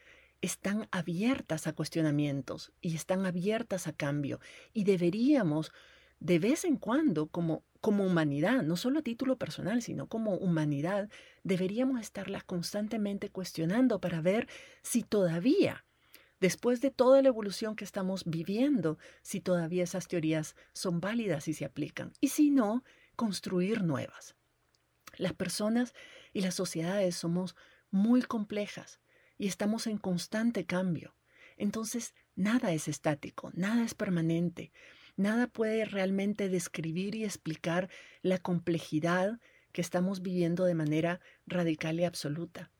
están 0.42 0.88
abiertas 0.90 1.66
a 1.66 1.72
cuestionamientos 1.72 2.72
y 2.80 2.94
están 2.94 3.26
abiertas 3.26 3.86
a 3.86 3.92
cambio 3.92 4.40
y 4.72 4.84
deberíamos 4.84 5.72
de 6.20 6.38
vez 6.38 6.64
en 6.64 6.76
cuando 6.76 7.26
como 7.26 7.64
como 7.80 8.04
humanidad, 8.04 8.62
no 8.62 8.76
solo 8.76 8.98
a 8.98 9.02
título 9.02 9.36
personal, 9.36 9.80
sino 9.80 10.06
como 10.06 10.34
humanidad, 10.34 11.08
deberíamos 11.44 12.00
estarlas 12.00 12.44
constantemente 12.44 13.30
cuestionando 13.30 14.00
para 14.00 14.20
ver 14.20 14.48
si 14.82 15.02
todavía 15.02 15.84
después 16.40 16.80
de 16.80 16.90
toda 16.90 17.22
la 17.22 17.28
evolución 17.28 17.76
que 17.76 17.84
estamos 17.84 18.24
viviendo, 18.24 18.98
si 19.22 19.40
todavía 19.40 19.84
esas 19.84 20.08
teorías 20.08 20.56
son 20.72 21.00
válidas 21.00 21.48
y 21.48 21.54
se 21.54 21.64
aplican. 21.64 22.12
Y 22.20 22.28
si 22.28 22.50
no, 22.50 22.82
construir 23.14 23.82
nuevas. 23.82 24.34
Las 25.16 25.34
personas 25.34 25.94
y 26.32 26.40
las 26.40 26.54
sociedades 26.54 27.14
somos 27.16 27.56
muy 27.90 28.22
complejas 28.22 29.00
y 29.36 29.46
estamos 29.46 29.86
en 29.86 29.98
constante 29.98 30.64
cambio. 30.64 31.14
Entonces, 31.58 32.14
nada 32.36 32.72
es 32.72 32.88
estático, 32.88 33.50
nada 33.52 33.84
es 33.84 33.94
permanente, 33.94 34.72
nada 35.20 35.46
puede 35.46 35.84
realmente 35.84 36.48
describir 36.48 37.14
y 37.14 37.24
explicar 37.24 37.88
la 38.22 38.38
complejidad 38.38 39.38
que 39.72 39.80
estamos 39.80 40.22
viviendo 40.22 40.64
de 40.64 40.74
manera 40.74 41.20
radical 41.46 42.00
y 42.00 42.04
absoluta. 42.04 42.70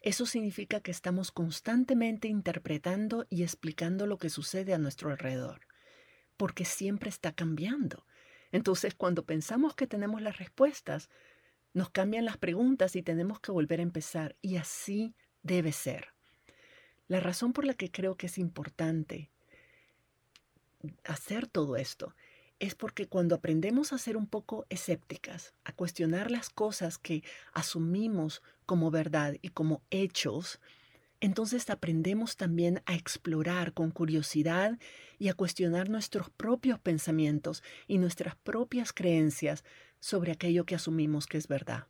Eso 0.00 0.24
significa 0.24 0.80
que 0.80 0.90
estamos 0.90 1.30
constantemente 1.32 2.28
interpretando 2.28 3.26
y 3.28 3.42
explicando 3.42 4.06
lo 4.06 4.18
que 4.18 4.30
sucede 4.30 4.72
a 4.72 4.78
nuestro 4.78 5.10
alrededor, 5.10 5.66
porque 6.36 6.64
siempre 6.64 7.10
está 7.10 7.32
cambiando. 7.32 8.06
Entonces, 8.52 8.94
cuando 8.94 9.24
pensamos 9.24 9.74
que 9.74 9.86
tenemos 9.86 10.22
las 10.22 10.38
respuestas, 10.38 11.10
nos 11.74 11.90
cambian 11.90 12.24
las 12.24 12.38
preguntas 12.38 12.96
y 12.96 13.02
tenemos 13.02 13.40
que 13.40 13.52
volver 13.52 13.80
a 13.80 13.84
empezar, 13.84 14.36
y 14.40 14.56
así 14.56 15.14
debe 15.42 15.72
ser. 15.72 16.08
La 17.08 17.20
razón 17.20 17.52
por 17.52 17.64
la 17.64 17.74
que 17.74 17.90
creo 17.90 18.16
que 18.16 18.26
es 18.26 18.38
importante 18.38 19.30
hacer 21.04 21.46
todo 21.46 21.76
esto 21.76 22.14
es 22.58 22.74
porque 22.74 23.08
cuando 23.08 23.34
aprendemos 23.34 23.92
a 23.92 23.98
ser 23.98 24.16
un 24.16 24.26
poco 24.26 24.66
escépticas, 24.68 25.54
a 25.64 25.72
cuestionar 25.72 26.30
las 26.30 26.50
cosas 26.50 26.98
que 26.98 27.24
asumimos 27.52 28.42
como 28.66 28.90
verdad 28.90 29.36
y 29.40 29.48
como 29.48 29.82
hechos, 29.90 30.60
entonces 31.20 31.68
aprendemos 31.70 32.36
también 32.36 32.82
a 32.86 32.94
explorar 32.94 33.72
con 33.72 33.90
curiosidad 33.90 34.78
y 35.18 35.28
a 35.28 35.34
cuestionar 35.34 35.88
nuestros 35.88 36.30
propios 36.30 36.78
pensamientos 36.78 37.62
y 37.86 37.98
nuestras 37.98 38.36
propias 38.36 38.92
creencias 38.92 39.64
sobre 39.98 40.32
aquello 40.32 40.64
que 40.64 40.74
asumimos 40.74 41.26
que 41.26 41.38
es 41.38 41.48
verdad. 41.48 41.86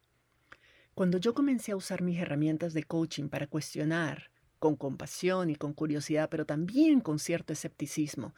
Cuando 0.94 1.18
yo 1.18 1.34
comencé 1.34 1.72
a 1.72 1.76
usar 1.76 2.02
mis 2.02 2.18
herramientas 2.18 2.74
de 2.74 2.84
coaching 2.84 3.28
para 3.28 3.46
cuestionar 3.46 4.30
con 4.58 4.76
compasión 4.76 5.50
y 5.50 5.56
con 5.56 5.72
curiosidad, 5.72 6.28
pero 6.28 6.44
también 6.44 7.00
con 7.00 7.18
cierto 7.18 7.52
escepticismo, 7.52 8.34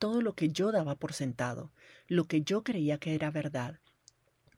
todo 0.00 0.22
lo 0.22 0.34
que 0.34 0.48
yo 0.48 0.72
daba 0.72 0.96
por 0.96 1.12
sentado, 1.12 1.72
lo 2.08 2.24
que 2.24 2.40
yo 2.40 2.64
creía 2.64 2.98
que 2.98 3.14
era 3.14 3.30
verdad. 3.30 3.78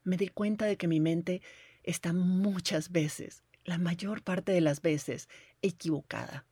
Me 0.05 0.17
di 0.17 0.29
cuenta 0.29 0.67
de 0.67 0.77
que 0.77 0.87
mi 0.87 1.01
mente 1.01 1.43
está 1.83 2.13
muchas 2.13 2.93
veces, 2.93 3.43
la 3.65 3.77
mayor 3.77 4.23
parte 4.23 4.53
de 4.53 4.61
las 4.61 4.81
veces, 4.81 5.29
equivocada 5.61 6.47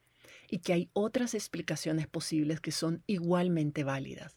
y 0.49 0.59
que 0.59 0.73
hay 0.73 0.91
otras 0.93 1.35
explicaciones 1.35 2.09
posibles 2.09 2.61
que 2.61 2.73
son 2.73 3.05
igualmente 3.07 3.85
válidas. 3.85 4.37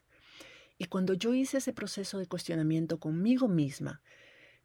Y 0.78 0.86
cuando 0.86 1.16
yo 1.16 1.34
hice 1.34 1.58
ese 1.58 1.74
proceso 1.74 2.20
de 2.20 2.28
cuestionamiento 2.28 3.00
conmigo 3.00 3.48
misma, 3.48 4.04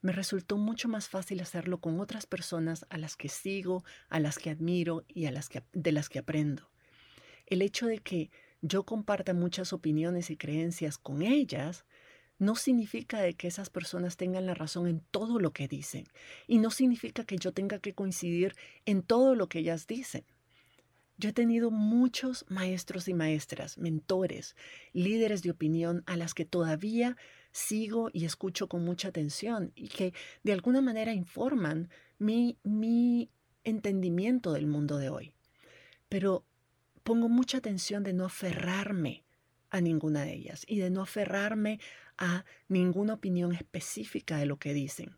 me 0.02 0.12
resultó 0.12 0.59
mucho 0.59 0.88
más 0.88 1.09
fácil 1.09 1.40
hacerlo 1.40 1.80
con 1.80 1.99
otras 1.99 2.26
personas 2.26 2.85
a 2.90 2.99
las 2.99 3.16
que 3.16 3.30
sigo, 3.30 3.85
a 4.11 4.21
las 4.21 4.38
que 4.38 4.50
admiro 4.50 5.04
y 5.09 5.25
a 5.25 5.33
las 5.33 5.49
que, 5.49 5.62
de 5.73 5.92
las 5.92 6.11
que 6.11 6.18
aprendo. 6.18 6.71
El 7.47 7.62
hecho 7.62 7.87
de 7.87 7.99
que 7.99 8.30
yo 8.62 8.85
comparta 8.85 9.35
muchas 9.35 9.73
opiniones 9.73 10.31
y 10.31 10.37
creencias 10.37 10.99
con 10.99 11.23
ellas, 11.23 11.85
no 12.38 12.55
significa 12.55 13.21
de 13.21 13.35
que 13.35 13.49
esas 13.49 13.69
personas 13.69 14.17
tengan 14.17 14.47
la 14.47 14.55
razón 14.55 14.87
en 14.87 15.00
todo 15.11 15.41
lo 15.41 15.53
que 15.53 15.69
dicen 15.69 16.07
y 16.47 16.59
no 16.59 16.71
significa 16.71 17.25
que 17.25 17.37
yo 17.37 17.53
tenga 17.53 17.81
que 17.81 17.95
coincidir 17.95 18.55
en 18.85 19.03
todo 19.03 19.35
lo 19.35 19.49
que 19.49 19.61
ellas 19.61 19.87
dicen. 19.87 20.25
Yo 21.17 21.31
he 21.31 21.33
tenido 21.33 21.73
muchos 21.73 22.45
maestros 22.49 23.09
y 23.09 23.15
maestras, 23.15 23.77
mentores, 23.77 24.55
líderes 24.93 25.43
de 25.43 25.50
opinión 25.50 26.05
a 26.07 26.17
las 26.17 26.33
que 26.33 26.45
todavía 26.45 27.17
sigo 27.50 28.09
y 28.12 28.25
escucho 28.25 28.69
con 28.69 28.85
mucha 28.85 29.09
atención 29.09 29.73
y 29.75 29.88
que 29.88 30.15
de 30.45 30.53
alguna 30.53 30.81
manera 30.81 31.12
informan 31.12 31.91
mi, 32.19 32.57
mi 32.62 33.31
entendimiento 33.65 34.53
del 34.53 34.69
mundo 34.69 34.97
de 34.97 35.11
hoy. 35.11 35.33
Pero 36.09 36.45
pongo 36.99 37.28
mucha 37.28 37.59
atención 37.59 38.02
de 38.02 38.12
no 38.12 38.25
aferrarme 38.25 39.25
a 39.71 39.81
ninguna 39.81 40.23
de 40.23 40.35
ellas 40.35 40.64
y 40.67 40.78
de 40.78 40.90
no 40.90 41.02
aferrarme 41.02 41.81
a 42.17 42.45
ninguna 42.69 43.14
opinión 43.14 43.52
específica 43.55 44.38
de 44.38 44.47
lo 44.47 44.59
que 44.59 44.73
dicen. 44.73 45.17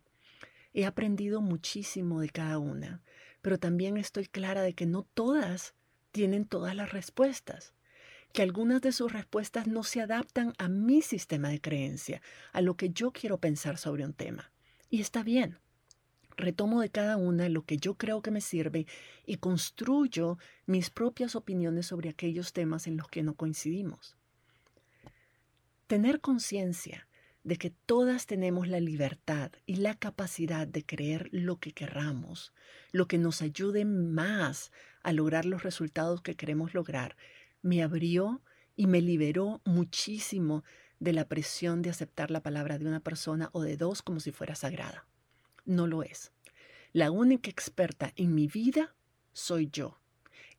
He 0.73 0.85
aprendido 0.85 1.41
muchísimo 1.41 2.21
de 2.21 2.29
cada 2.29 2.57
una, 2.57 3.01
pero 3.41 3.59
también 3.59 3.97
estoy 3.97 4.27
clara 4.27 4.61
de 4.61 4.73
que 4.73 4.85
no 4.85 5.03
todas 5.03 5.73
tienen 6.11 6.45
todas 6.45 6.75
las 6.75 6.91
respuestas, 6.91 7.73
que 8.33 8.41
algunas 8.41 8.81
de 8.81 8.91
sus 8.91 9.11
respuestas 9.11 9.67
no 9.67 9.83
se 9.83 10.01
adaptan 10.01 10.53
a 10.57 10.69
mi 10.69 11.01
sistema 11.01 11.49
de 11.49 11.59
creencia, 11.59 12.21
a 12.53 12.61
lo 12.61 12.75
que 12.75 12.89
yo 12.89 13.11
quiero 13.11 13.39
pensar 13.39 13.77
sobre 13.77 14.05
un 14.05 14.13
tema. 14.13 14.51
Y 14.89 15.01
está 15.01 15.23
bien. 15.23 15.59
Retomo 16.41 16.81
de 16.81 16.89
cada 16.89 17.17
una 17.17 17.49
lo 17.49 17.65
que 17.65 17.77
yo 17.77 17.93
creo 17.93 18.23
que 18.23 18.31
me 18.31 18.41
sirve 18.41 18.87
y 19.27 19.37
construyo 19.37 20.39
mis 20.65 20.89
propias 20.89 21.35
opiniones 21.35 21.85
sobre 21.85 22.09
aquellos 22.09 22.51
temas 22.51 22.87
en 22.87 22.97
los 22.97 23.07
que 23.07 23.21
no 23.21 23.35
coincidimos. 23.35 24.17
Tener 25.85 26.19
conciencia 26.19 27.07
de 27.43 27.57
que 27.57 27.69
todas 27.69 28.25
tenemos 28.25 28.67
la 28.67 28.79
libertad 28.79 29.51
y 29.67 29.75
la 29.75 29.93
capacidad 29.93 30.65
de 30.65 30.83
creer 30.83 31.29
lo 31.31 31.59
que 31.59 31.73
querramos, 31.73 32.53
lo 32.91 33.07
que 33.07 33.19
nos 33.19 33.43
ayude 33.43 33.85
más 33.85 34.71
a 35.03 35.13
lograr 35.13 35.45
los 35.45 35.61
resultados 35.61 36.23
que 36.23 36.35
queremos 36.35 36.73
lograr, 36.73 37.17
me 37.61 37.83
abrió 37.83 38.41
y 38.75 38.87
me 38.87 39.01
liberó 39.01 39.61
muchísimo 39.63 40.63
de 40.99 41.13
la 41.13 41.27
presión 41.27 41.83
de 41.83 41.91
aceptar 41.91 42.31
la 42.31 42.41
palabra 42.41 42.79
de 42.79 42.87
una 42.87 42.99
persona 42.99 43.51
o 43.53 43.61
de 43.61 43.77
dos 43.77 44.01
como 44.01 44.19
si 44.19 44.31
fuera 44.31 44.55
sagrada 44.55 45.05
no 45.65 45.87
lo 45.87 46.03
es. 46.03 46.31
La 46.93 47.11
única 47.11 47.49
experta 47.49 48.11
en 48.15 48.35
mi 48.35 48.47
vida 48.47 48.95
soy 49.33 49.69
yo. 49.71 49.99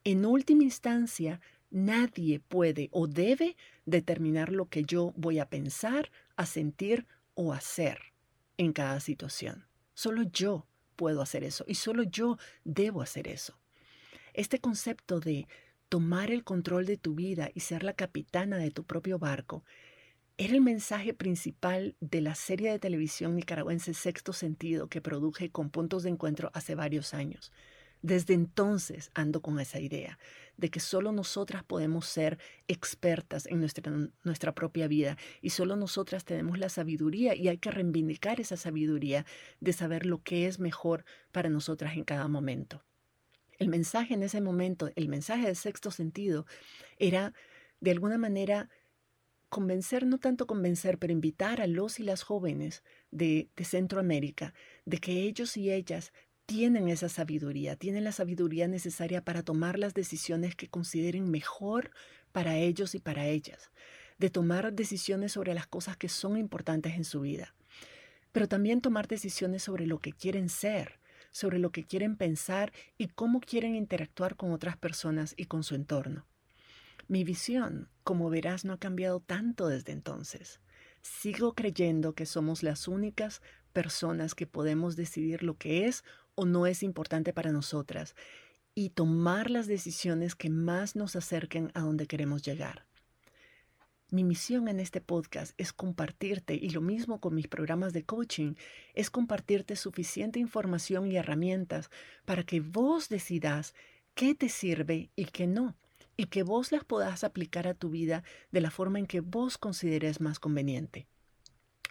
En 0.04 0.24
última 0.24 0.62
instancia, 0.64 1.40
nadie 1.70 2.40
puede 2.40 2.88
o 2.92 3.06
debe 3.06 3.56
determinar 3.84 4.50
lo 4.50 4.66
que 4.68 4.84
yo 4.84 5.12
voy 5.16 5.38
a 5.38 5.48
pensar, 5.48 6.10
a 6.36 6.46
sentir 6.46 7.06
o 7.34 7.52
hacer 7.52 7.98
en 8.56 8.72
cada 8.72 9.00
situación. 9.00 9.66
Solo 9.94 10.22
yo 10.22 10.66
puedo 10.96 11.22
hacer 11.22 11.44
eso 11.44 11.64
y 11.66 11.74
solo 11.74 12.02
yo 12.02 12.38
debo 12.64 13.02
hacer 13.02 13.28
eso. 13.28 13.58
Este 14.34 14.60
concepto 14.60 15.20
de 15.20 15.46
tomar 15.88 16.30
el 16.30 16.44
control 16.44 16.86
de 16.86 16.96
tu 16.96 17.14
vida 17.14 17.50
y 17.54 17.60
ser 17.60 17.82
la 17.82 17.92
capitana 17.92 18.56
de 18.56 18.70
tu 18.70 18.84
propio 18.84 19.18
barco 19.18 19.64
era 20.44 20.54
el 20.54 20.60
mensaje 20.60 21.14
principal 21.14 21.94
de 22.00 22.20
la 22.20 22.34
serie 22.34 22.72
de 22.72 22.80
televisión 22.80 23.36
nicaragüense 23.36 23.94
Sexto 23.94 24.32
Sentido 24.32 24.88
que 24.88 25.00
produje 25.00 25.52
con 25.52 25.70
puntos 25.70 26.02
de 26.02 26.10
encuentro 26.10 26.50
hace 26.52 26.74
varios 26.74 27.14
años. 27.14 27.52
Desde 28.00 28.34
entonces 28.34 29.12
ando 29.14 29.40
con 29.40 29.60
esa 29.60 29.78
idea 29.78 30.18
de 30.56 30.68
que 30.68 30.80
solo 30.80 31.12
nosotras 31.12 31.62
podemos 31.62 32.06
ser 32.06 32.40
expertas 32.66 33.46
en 33.46 33.60
nuestra, 33.60 33.92
nuestra 34.24 34.52
propia 34.52 34.88
vida 34.88 35.16
y 35.40 35.50
solo 35.50 35.76
nosotras 35.76 36.24
tenemos 36.24 36.58
la 36.58 36.68
sabiduría 36.68 37.36
y 37.36 37.46
hay 37.46 37.58
que 37.58 37.70
reivindicar 37.70 38.40
esa 38.40 38.56
sabiduría 38.56 39.24
de 39.60 39.72
saber 39.72 40.06
lo 40.06 40.24
que 40.24 40.48
es 40.48 40.58
mejor 40.58 41.04
para 41.30 41.50
nosotras 41.50 41.94
en 41.94 42.02
cada 42.02 42.26
momento. 42.26 42.82
El 43.60 43.68
mensaje 43.68 44.14
en 44.14 44.24
ese 44.24 44.40
momento, 44.40 44.90
el 44.96 45.08
mensaje 45.08 45.46
del 45.46 45.54
sexto 45.54 45.92
sentido, 45.92 46.46
era 46.98 47.32
de 47.78 47.92
alguna 47.92 48.18
manera 48.18 48.68
convencer, 49.52 50.06
no 50.06 50.16
tanto 50.16 50.46
convencer, 50.46 50.96
pero 50.96 51.12
invitar 51.12 51.60
a 51.60 51.66
los 51.66 52.00
y 52.00 52.04
las 52.04 52.22
jóvenes 52.22 52.82
de, 53.10 53.50
de 53.54 53.64
Centroamérica 53.64 54.54
de 54.86 54.96
que 54.96 55.24
ellos 55.24 55.58
y 55.58 55.70
ellas 55.70 56.10
tienen 56.46 56.88
esa 56.88 57.10
sabiduría, 57.10 57.76
tienen 57.76 58.02
la 58.02 58.12
sabiduría 58.12 58.66
necesaria 58.66 59.22
para 59.22 59.42
tomar 59.42 59.78
las 59.78 59.92
decisiones 59.92 60.56
que 60.56 60.68
consideren 60.68 61.30
mejor 61.30 61.90
para 62.32 62.56
ellos 62.56 62.94
y 62.94 62.98
para 62.98 63.26
ellas, 63.26 63.70
de 64.16 64.30
tomar 64.30 64.72
decisiones 64.72 65.32
sobre 65.32 65.52
las 65.52 65.66
cosas 65.66 65.98
que 65.98 66.08
son 66.08 66.38
importantes 66.38 66.94
en 66.94 67.04
su 67.04 67.20
vida, 67.20 67.54
pero 68.32 68.48
también 68.48 68.80
tomar 68.80 69.06
decisiones 69.06 69.62
sobre 69.62 69.86
lo 69.86 69.98
que 69.98 70.14
quieren 70.14 70.48
ser, 70.48 70.98
sobre 71.30 71.58
lo 71.58 71.72
que 71.72 71.84
quieren 71.84 72.16
pensar 72.16 72.72
y 72.96 73.08
cómo 73.08 73.40
quieren 73.40 73.74
interactuar 73.74 74.34
con 74.34 74.52
otras 74.52 74.78
personas 74.78 75.34
y 75.36 75.44
con 75.44 75.62
su 75.62 75.74
entorno. 75.74 76.24
Mi 77.12 77.24
visión, 77.24 77.90
como 78.04 78.30
verás, 78.30 78.64
no 78.64 78.72
ha 78.72 78.78
cambiado 78.78 79.20
tanto 79.20 79.68
desde 79.68 79.92
entonces. 79.92 80.62
Sigo 81.02 81.54
creyendo 81.54 82.14
que 82.14 82.24
somos 82.24 82.62
las 82.62 82.88
únicas 82.88 83.42
personas 83.74 84.34
que 84.34 84.46
podemos 84.46 84.96
decidir 84.96 85.42
lo 85.42 85.58
que 85.58 85.86
es 85.86 86.04
o 86.36 86.46
no 86.46 86.66
es 86.66 86.82
importante 86.82 87.34
para 87.34 87.52
nosotras 87.52 88.16
y 88.74 88.88
tomar 88.88 89.50
las 89.50 89.66
decisiones 89.66 90.34
que 90.34 90.48
más 90.48 90.96
nos 90.96 91.14
acerquen 91.14 91.70
a 91.74 91.80
donde 91.80 92.06
queremos 92.06 92.40
llegar. 92.40 92.86
Mi 94.08 94.24
misión 94.24 94.66
en 94.68 94.80
este 94.80 95.02
podcast 95.02 95.52
es 95.58 95.74
compartirte, 95.74 96.54
y 96.54 96.70
lo 96.70 96.80
mismo 96.80 97.20
con 97.20 97.34
mis 97.34 97.46
programas 97.46 97.92
de 97.92 98.04
coaching, 98.04 98.54
es 98.94 99.10
compartirte 99.10 99.76
suficiente 99.76 100.38
información 100.38 101.12
y 101.12 101.16
herramientas 101.16 101.90
para 102.24 102.42
que 102.42 102.60
vos 102.60 103.10
decidas 103.10 103.74
qué 104.14 104.34
te 104.34 104.48
sirve 104.48 105.10
y 105.14 105.26
qué 105.26 105.46
no, 105.46 105.76
y 106.16 106.26
que 106.26 106.42
vos 106.42 106.72
las 106.72 106.84
puedas 106.84 107.24
aplicar 107.24 107.66
a 107.66 107.74
tu 107.74 107.90
vida 107.90 108.22
de 108.50 108.60
la 108.60 108.70
forma 108.70 108.98
en 108.98 109.06
que 109.06 109.20
vos 109.20 109.58
consideres 109.58 110.20
más 110.20 110.38
conveniente. 110.38 111.06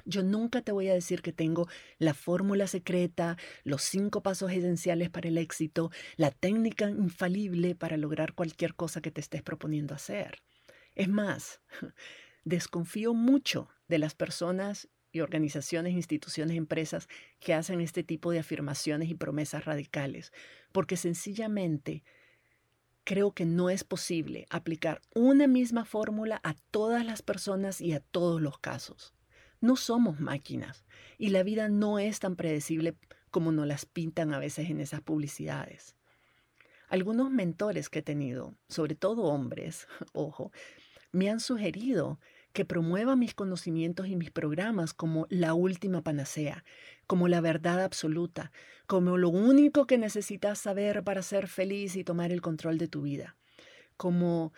Yo 0.05 0.23
nunca 0.23 0.61
te 0.61 0.71
voy 0.71 0.89
a 0.89 0.93
decir 0.93 1.21
que 1.21 1.31
tengo 1.31 1.67
la 1.99 2.13
fórmula 2.13 2.67
secreta, 2.67 3.37
los 3.63 3.83
cinco 3.83 4.23
pasos 4.23 4.51
esenciales 4.51 5.09
para 5.09 5.27
el 5.27 5.37
éxito, 5.37 5.91
la 6.17 6.31
técnica 6.31 6.89
infalible 6.89 7.75
para 7.75 7.97
lograr 7.97 8.33
cualquier 8.33 8.75
cosa 8.75 9.01
que 9.01 9.11
te 9.11 9.21
estés 9.21 9.43
proponiendo 9.43 9.93
hacer. 9.93 10.41
Es 10.95 11.07
más, 11.07 11.61
desconfío 12.43 13.13
mucho 13.13 13.69
de 13.87 13.99
las 13.99 14.15
personas 14.15 14.89
y 15.11 15.19
organizaciones, 15.19 15.93
instituciones, 15.93 16.57
empresas 16.57 17.07
que 17.39 17.53
hacen 17.53 17.81
este 17.81 18.03
tipo 18.03 18.31
de 18.31 18.39
afirmaciones 18.39 19.09
y 19.09 19.15
promesas 19.15 19.65
radicales, 19.65 20.31
porque 20.71 20.95
sencillamente 20.95 22.03
creo 23.03 23.31
que 23.31 23.45
no 23.45 23.69
es 23.69 23.83
posible 23.83 24.45
aplicar 24.49 25.01
una 25.15 25.47
misma 25.47 25.85
fórmula 25.85 26.39
a 26.43 26.55
todas 26.71 27.05
las 27.05 27.21
personas 27.21 27.81
y 27.81 27.93
a 27.93 27.99
todos 27.99 28.41
los 28.41 28.57
casos. 28.59 29.13
No 29.59 29.75
somos 29.75 30.19
máquinas 30.19 30.85
y 31.17 31.29
la 31.29 31.43
vida 31.43 31.69
no 31.69 31.99
es 31.99 32.19
tan 32.19 32.35
predecible 32.35 32.95
como 33.29 33.51
nos 33.51 33.67
las 33.67 33.85
pintan 33.85 34.33
a 34.33 34.39
veces 34.39 34.69
en 34.69 34.79
esas 34.79 35.01
publicidades. 35.01 35.95
Algunos 36.89 37.31
mentores 37.31 37.89
que 37.89 37.99
he 37.99 38.03
tenido, 38.03 38.55
sobre 38.67 38.95
todo 38.95 39.23
hombres, 39.23 39.87
ojo, 40.13 40.51
me 41.11 41.29
han 41.29 41.39
sugerido 41.39 42.19
que 42.53 42.65
promueva 42.65 43.15
mis 43.15 43.33
conocimientos 43.33 44.07
y 44.07 44.15
mis 44.15 44.31
programas 44.31 44.93
como 44.93 45.27
la 45.29 45.53
última 45.53 46.01
panacea, 46.01 46.63
como 47.07 47.27
la 47.27 47.41
verdad 47.41 47.83
absoluta, 47.83 48.51
como 48.87 49.17
lo 49.17 49.29
único 49.29 49.87
que 49.87 49.97
necesitas 49.97 50.59
saber 50.59 51.03
para 51.03 51.21
ser 51.21 51.47
feliz 51.47 51.95
y 51.95 52.03
tomar 52.03 52.31
el 52.31 52.41
control 52.41 52.77
de 52.77 52.87
tu 52.87 53.01
vida. 53.03 53.37
Como 53.97 54.53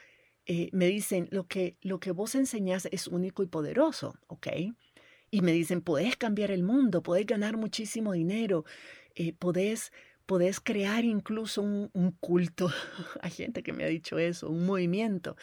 eh, 0.45 0.69
me 0.73 0.87
dicen, 0.87 1.27
lo 1.31 1.47
que, 1.47 1.77
lo 1.81 1.99
que 1.99 2.11
vos 2.11 2.35
enseñás 2.35 2.87
es 2.91 3.07
único 3.07 3.43
y 3.43 3.47
poderoso, 3.47 4.15
¿ok? 4.27 4.47
y 5.33 5.41
me 5.41 5.51
dicen, 5.51 5.81
podés 5.81 6.15
cambiar 6.15 6.51
el 6.51 6.61
mundo, 6.61 7.01
podés 7.01 7.25
ganar 7.25 7.57
muchísimo 7.57 8.13
dinero, 8.13 8.65
eh, 9.15 9.33
podés, 9.33 9.91
crear 10.61 11.05
incluso 11.05 11.63
un, 11.63 11.89
un 11.93 12.11
culto. 12.11 12.69
Hay 13.21 13.31
gente 13.31 13.63
que 13.63 13.73
me 13.73 13.83
ha 13.83 13.87
dicho 13.87 14.19
eso, 14.19 14.47
un 14.47 14.67
movimiento. 14.67 15.35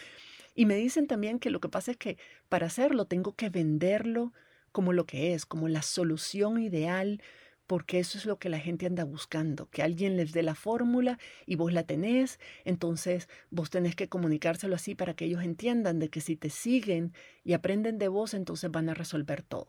Y 0.54 0.66
me 0.66 0.76
dicen 0.76 1.06
también 1.06 1.38
que 1.38 1.50
lo 1.50 1.60
que 1.60 1.68
pasa 1.68 1.92
es 1.92 1.96
que 1.96 2.18
para 2.48 2.66
hacerlo 2.66 3.04
tengo 3.04 3.34
que 3.34 3.50
venderlo 3.50 4.32
como 4.72 4.92
lo 4.92 5.06
que 5.06 5.34
es, 5.34 5.46
como 5.46 5.68
la 5.68 5.82
solución 5.82 6.60
ideal, 6.60 7.22
porque 7.66 8.00
eso 8.00 8.18
es 8.18 8.26
lo 8.26 8.40
que 8.40 8.48
la 8.48 8.58
gente 8.58 8.86
anda 8.86 9.04
buscando, 9.04 9.70
que 9.70 9.82
alguien 9.82 10.16
les 10.16 10.32
dé 10.32 10.42
la 10.42 10.56
fórmula 10.56 11.18
y 11.46 11.54
vos 11.54 11.72
la 11.72 11.84
tenés, 11.84 12.40
entonces 12.64 13.28
vos 13.50 13.70
tenés 13.70 13.94
que 13.94 14.08
comunicárselo 14.08 14.74
así 14.74 14.96
para 14.96 15.14
que 15.14 15.26
ellos 15.26 15.44
entiendan 15.44 16.00
de 16.00 16.08
que 16.08 16.20
si 16.20 16.34
te 16.34 16.50
siguen 16.50 17.12
y 17.44 17.52
aprenden 17.52 17.98
de 17.98 18.08
vos, 18.08 18.34
entonces 18.34 18.72
van 18.72 18.88
a 18.88 18.94
resolver 18.94 19.42
todo. 19.42 19.68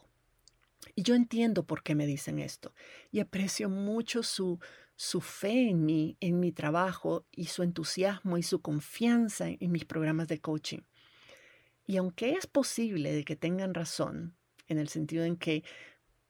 Y 0.96 1.04
yo 1.04 1.14
entiendo 1.14 1.64
por 1.68 1.84
qué 1.84 1.94
me 1.94 2.08
dicen 2.08 2.40
esto 2.40 2.74
y 3.12 3.20
aprecio 3.20 3.70
mucho 3.70 4.24
su, 4.24 4.60
su 5.02 5.20
fe 5.20 5.68
en 5.68 5.84
mí, 5.84 6.16
en 6.20 6.40
mi 6.40 6.52
trabajo 6.52 7.26
y 7.32 7.46
su 7.46 7.64
entusiasmo 7.64 8.38
y 8.38 8.44
su 8.44 8.62
confianza 8.62 9.48
en 9.50 9.72
mis 9.72 9.84
programas 9.84 10.28
de 10.28 10.40
coaching. 10.40 10.82
Y 11.88 11.98
aunque 11.98 12.34
es 12.34 12.46
posible 12.46 13.12
de 13.12 13.24
que 13.24 13.36
tengan 13.36 13.74
razón, 13.74 14.36
en 14.68 14.78
el 14.78 14.90
sentido 14.90 15.24
en 15.24 15.38
que 15.38 15.64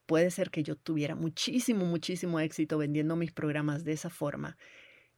puede 0.06 0.30
ser 0.30 0.50
que 0.50 0.62
yo 0.62 0.74
tuviera 0.74 1.14
muchísimo, 1.14 1.84
muchísimo 1.84 2.40
éxito 2.40 2.78
vendiendo 2.78 3.14
mis 3.14 3.30
programas 3.30 3.84
de 3.84 3.92
esa 3.92 4.08
forma, 4.08 4.56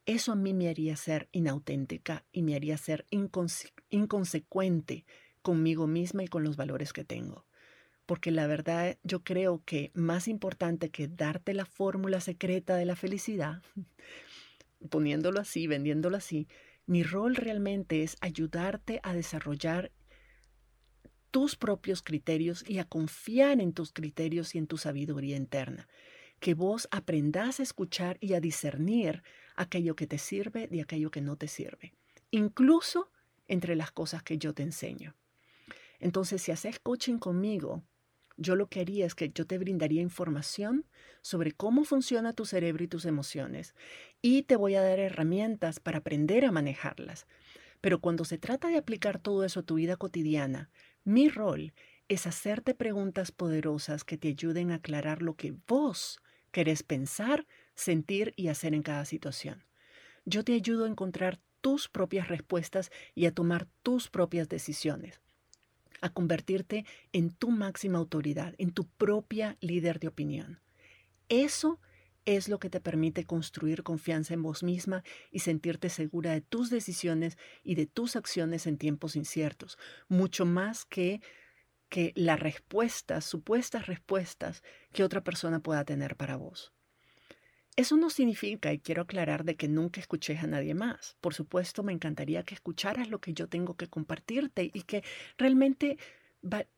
eso 0.04 0.32
a 0.32 0.36
mí 0.36 0.52
me 0.52 0.68
haría 0.68 0.96
ser 0.96 1.28
inauténtica 1.30 2.24
y 2.32 2.42
me 2.42 2.56
haría 2.56 2.76
ser 2.76 3.06
inconsecuente 3.90 5.04
conmigo 5.42 5.86
misma 5.86 6.24
y 6.24 6.28
con 6.28 6.42
los 6.42 6.56
valores 6.56 6.92
que 6.92 7.04
tengo 7.04 7.46
porque 8.06 8.30
la 8.30 8.46
verdad 8.46 8.98
yo 9.02 9.22
creo 9.22 9.62
que 9.64 9.90
más 9.94 10.28
importante 10.28 10.90
que 10.90 11.08
darte 11.08 11.54
la 11.54 11.64
fórmula 11.64 12.20
secreta 12.20 12.76
de 12.76 12.84
la 12.84 12.96
felicidad, 12.96 13.62
poniéndolo 14.90 15.40
así, 15.40 15.66
vendiéndolo 15.66 16.16
así, 16.16 16.48
mi 16.86 17.02
rol 17.02 17.34
realmente 17.34 18.02
es 18.02 18.16
ayudarte 18.20 19.00
a 19.02 19.14
desarrollar 19.14 19.90
tus 21.30 21.56
propios 21.56 22.02
criterios 22.02 22.62
y 22.68 22.78
a 22.78 22.84
confiar 22.84 23.60
en 23.60 23.72
tus 23.72 23.92
criterios 23.92 24.54
y 24.54 24.58
en 24.58 24.66
tu 24.66 24.76
sabiduría 24.76 25.36
interna. 25.36 25.88
Que 26.38 26.54
vos 26.54 26.86
aprendas 26.90 27.58
a 27.58 27.62
escuchar 27.62 28.18
y 28.20 28.34
a 28.34 28.40
discernir 28.40 29.22
aquello 29.56 29.96
que 29.96 30.06
te 30.06 30.18
sirve 30.18 30.68
de 30.68 30.82
aquello 30.82 31.10
que 31.10 31.22
no 31.22 31.36
te 31.36 31.48
sirve, 31.48 31.94
incluso 32.30 33.10
entre 33.48 33.76
las 33.76 33.90
cosas 33.90 34.22
que 34.22 34.38
yo 34.38 34.52
te 34.52 34.62
enseño. 34.62 35.16
Entonces, 35.98 36.42
si 36.42 36.52
haces 36.52 36.78
coaching 36.78 37.18
conmigo, 37.18 37.82
yo 38.36 38.56
lo 38.56 38.66
que 38.66 38.80
haría 38.80 39.06
es 39.06 39.14
que 39.14 39.30
yo 39.30 39.46
te 39.46 39.58
brindaría 39.58 40.02
información 40.02 40.86
sobre 41.22 41.52
cómo 41.52 41.84
funciona 41.84 42.32
tu 42.32 42.44
cerebro 42.44 42.84
y 42.84 42.88
tus 42.88 43.04
emociones 43.04 43.74
y 44.22 44.42
te 44.42 44.56
voy 44.56 44.74
a 44.74 44.82
dar 44.82 44.98
herramientas 44.98 45.80
para 45.80 45.98
aprender 45.98 46.44
a 46.44 46.52
manejarlas. 46.52 47.26
Pero 47.80 48.00
cuando 48.00 48.24
se 48.24 48.38
trata 48.38 48.68
de 48.68 48.76
aplicar 48.76 49.18
todo 49.18 49.44
eso 49.44 49.60
a 49.60 49.62
tu 49.62 49.76
vida 49.76 49.96
cotidiana, 49.96 50.70
mi 51.04 51.28
rol 51.28 51.74
es 52.08 52.26
hacerte 52.26 52.74
preguntas 52.74 53.30
poderosas 53.30 54.04
que 54.04 54.18
te 54.18 54.28
ayuden 54.28 54.70
a 54.70 54.76
aclarar 54.76 55.22
lo 55.22 55.34
que 55.34 55.54
vos 55.68 56.20
querés 56.50 56.82
pensar, 56.82 57.46
sentir 57.74 58.32
y 58.36 58.48
hacer 58.48 58.74
en 58.74 58.82
cada 58.82 59.04
situación. 59.04 59.64
Yo 60.24 60.44
te 60.44 60.54
ayudo 60.54 60.84
a 60.84 60.88
encontrar 60.88 61.40
tus 61.60 61.88
propias 61.88 62.28
respuestas 62.28 62.90
y 63.14 63.26
a 63.26 63.34
tomar 63.34 63.66
tus 63.82 64.10
propias 64.10 64.48
decisiones 64.48 65.23
a 66.04 66.10
convertirte 66.10 66.84
en 67.12 67.30
tu 67.30 67.50
máxima 67.50 67.96
autoridad, 67.96 68.54
en 68.58 68.72
tu 68.72 68.86
propia 68.86 69.56
líder 69.60 69.98
de 70.00 70.08
opinión. 70.08 70.60
Eso 71.30 71.80
es 72.26 72.50
lo 72.50 72.58
que 72.58 72.68
te 72.68 72.78
permite 72.78 73.24
construir 73.24 73.82
confianza 73.82 74.34
en 74.34 74.42
vos 74.42 74.62
misma 74.62 75.02
y 75.30 75.38
sentirte 75.38 75.88
segura 75.88 76.32
de 76.32 76.42
tus 76.42 76.68
decisiones 76.68 77.38
y 77.62 77.74
de 77.74 77.86
tus 77.86 78.16
acciones 78.16 78.66
en 78.66 78.76
tiempos 78.76 79.16
inciertos, 79.16 79.78
mucho 80.08 80.44
más 80.44 80.84
que 80.84 81.22
que 81.88 82.12
las 82.16 82.40
respuestas, 82.40 83.24
supuestas 83.24 83.86
respuestas 83.86 84.62
que 84.92 85.04
otra 85.04 85.22
persona 85.22 85.60
pueda 85.60 85.84
tener 85.84 86.16
para 86.16 86.36
vos. 86.36 86.72
Eso 87.76 87.96
no 87.96 88.08
significa, 88.08 88.72
y 88.72 88.78
quiero 88.78 89.02
aclarar, 89.02 89.44
de 89.44 89.56
que 89.56 89.66
nunca 89.66 90.00
escuches 90.00 90.42
a 90.42 90.46
nadie 90.46 90.74
más. 90.74 91.16
Por 91.20 91.34
supuesto, 91.34 91.82
me 91.82 91.92
encantaría 91.92 92.44
que 92.44 92.54
escucharas 92.54 93.08
lo 93.10 93.20
que 93.20 93.34
yo 93.34 93.48
tengo 93.48 93.74
que 93.74 93.88
compartirte 93.88 94.70
y 94.72 94.82
que 94.82 95.02
realmente 95.36 95.98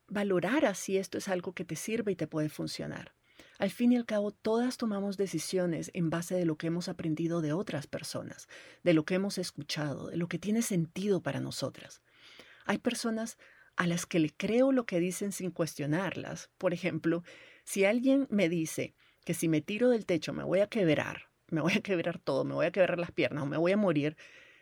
valoraras 0.08 0.78
si 0.78 0.96
esto 0.96 1.18
es 1.18 1.28
algo 1.28 1.52
que 1.52 1.64
te 1.64 1.76
sirve 1.76 2.12
y 2.12 2.16
te 2.16 2.26
puede 2.26 2.48
funcionar. 2.48 3.12
Al 3.58 3.70
fin 3.70 3.92
y 3.92 3.96
al 3.96 4.06
cabo, 4.06 4.30
todas 4.30 4.76
tomamos 4.78 5.16
decisiones 5.16 5.90
en 5.92 6.08
base 6.08 6.34
de 6.34 6.46
lo 6.46 6.56
que 6.56 6.68
hemos 6.68 6.88
aprendido 6.88 7.40
de 7.42 7.52
otras 7.52 7.86
personas, 7.86 8.48
de 8.82 8.94
lo 8.94 9.04
que 9.04 9.14
hemos 9.14 9.38
escuchado, 9.38 10.08
de 10.08 10.16
lo 10.16 10.28
que 10.28 10.38
tiene 10.38 10.62
sentido 10.62 11.20
para 11.22 11.40
nosotras. 11.40 12.00
Hay 12.64 12.78
personas 12.78 13.38
a 13.76 13.86
las 13.86 14.06
que 14.06 14.18
le 14.18 14.30
creo 14.30 14.72
lo 14.72 14.86
que 14.86 15.00
dicen 15.00 15.32
sin 15.32 15.50
cuestionarlas. 15.50 16.50
Por 16.56 16.72
ejemplo, 16.72 17.22
si 17.64 17.84
alguien 17.84 18.26
me 18.30 18.48
dice 18.48 18.94
que 19.26 19.34
si 19.34 19.48
me 19.48 19.60
tiro 19.60 19.90
del 19.90 20.06
techo 20.06 20.32
me 20.32 20.44
voy 20.44 20.60
a 20.60 20.68
quebrar, 20.68 21.22
me 21.50 21.60
voy 21.60 21.72
a 21.72 21.80
quebrar 21.80 22.20
todo, 22.20 22.44
me 22.44 22.54
voy 22.54 22.66
a 22.66 22.70
quebrar 22.70 22.96
las 22.96 23.10
piernas 23.10 23.42
o 23.42 23.46
me 23.46 23.56
voy 23.56 23.72
a 23.72 23.76
morir, 23.76 24.16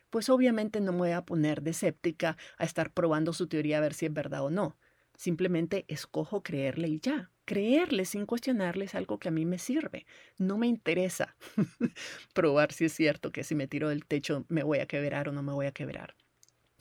pues 0.08 0.30
obviamente 0.30 0.80
no 0.80 0.92
me 0.92 0.98
voy 0.98 1.10
a 1.10 1.22
poner 1.22 1.60
de 1.60 1.72
escéptica 1.72 2.38
a 2.56 2.64
estar 2.64 2.90
probando 2.90 3.34
su 3.34 3.46
teoría 3.46 3.76
a 3.76 3.82
ver 3.82 3.92
si 3.92 4.06
es 4.06 4.12
verdad 4.12 4.42
o 4.42 4.48
no. 4.48 4.78
Simplemente 5.18 5.84
escojo 5.86 6.42
creerle 6.42 6.88
y 6.88 6.98
ya. 6.98 7.30
Creerle 7.44 8.06
sin 8.06 8.24
cuestionarle 8.24 8.86
es 8.86 8.94
algo 8.94 9.18
que 9.18 9.28
a 9.28 9.32
mí 9.32 9.44
me 9.44 9.58
sirve. 9.58 10.06
No 10.38 10.56
me 10.56 10.66
interesa 10.66 11.36
probar 12.34 12.72
si 12.72 12.86
es 12.86 12.94
cierto 12.94 13.32
que 13.32 13.44
si 13.44 13.54
me 13.54 13.68
tiro 13.68 13.90
del 13.90 14.06
techo 14.06 14.46
me 14.48 14.62
voy 14.62 14.78
a 14.78 14.86
quebrar 14.86 15.28
o 15.28 15.32
no 15.32 15.42
me 15.42 15.52
voy 15.52 15.66
a 15.66 15.72
quebrar. 15.72 16.14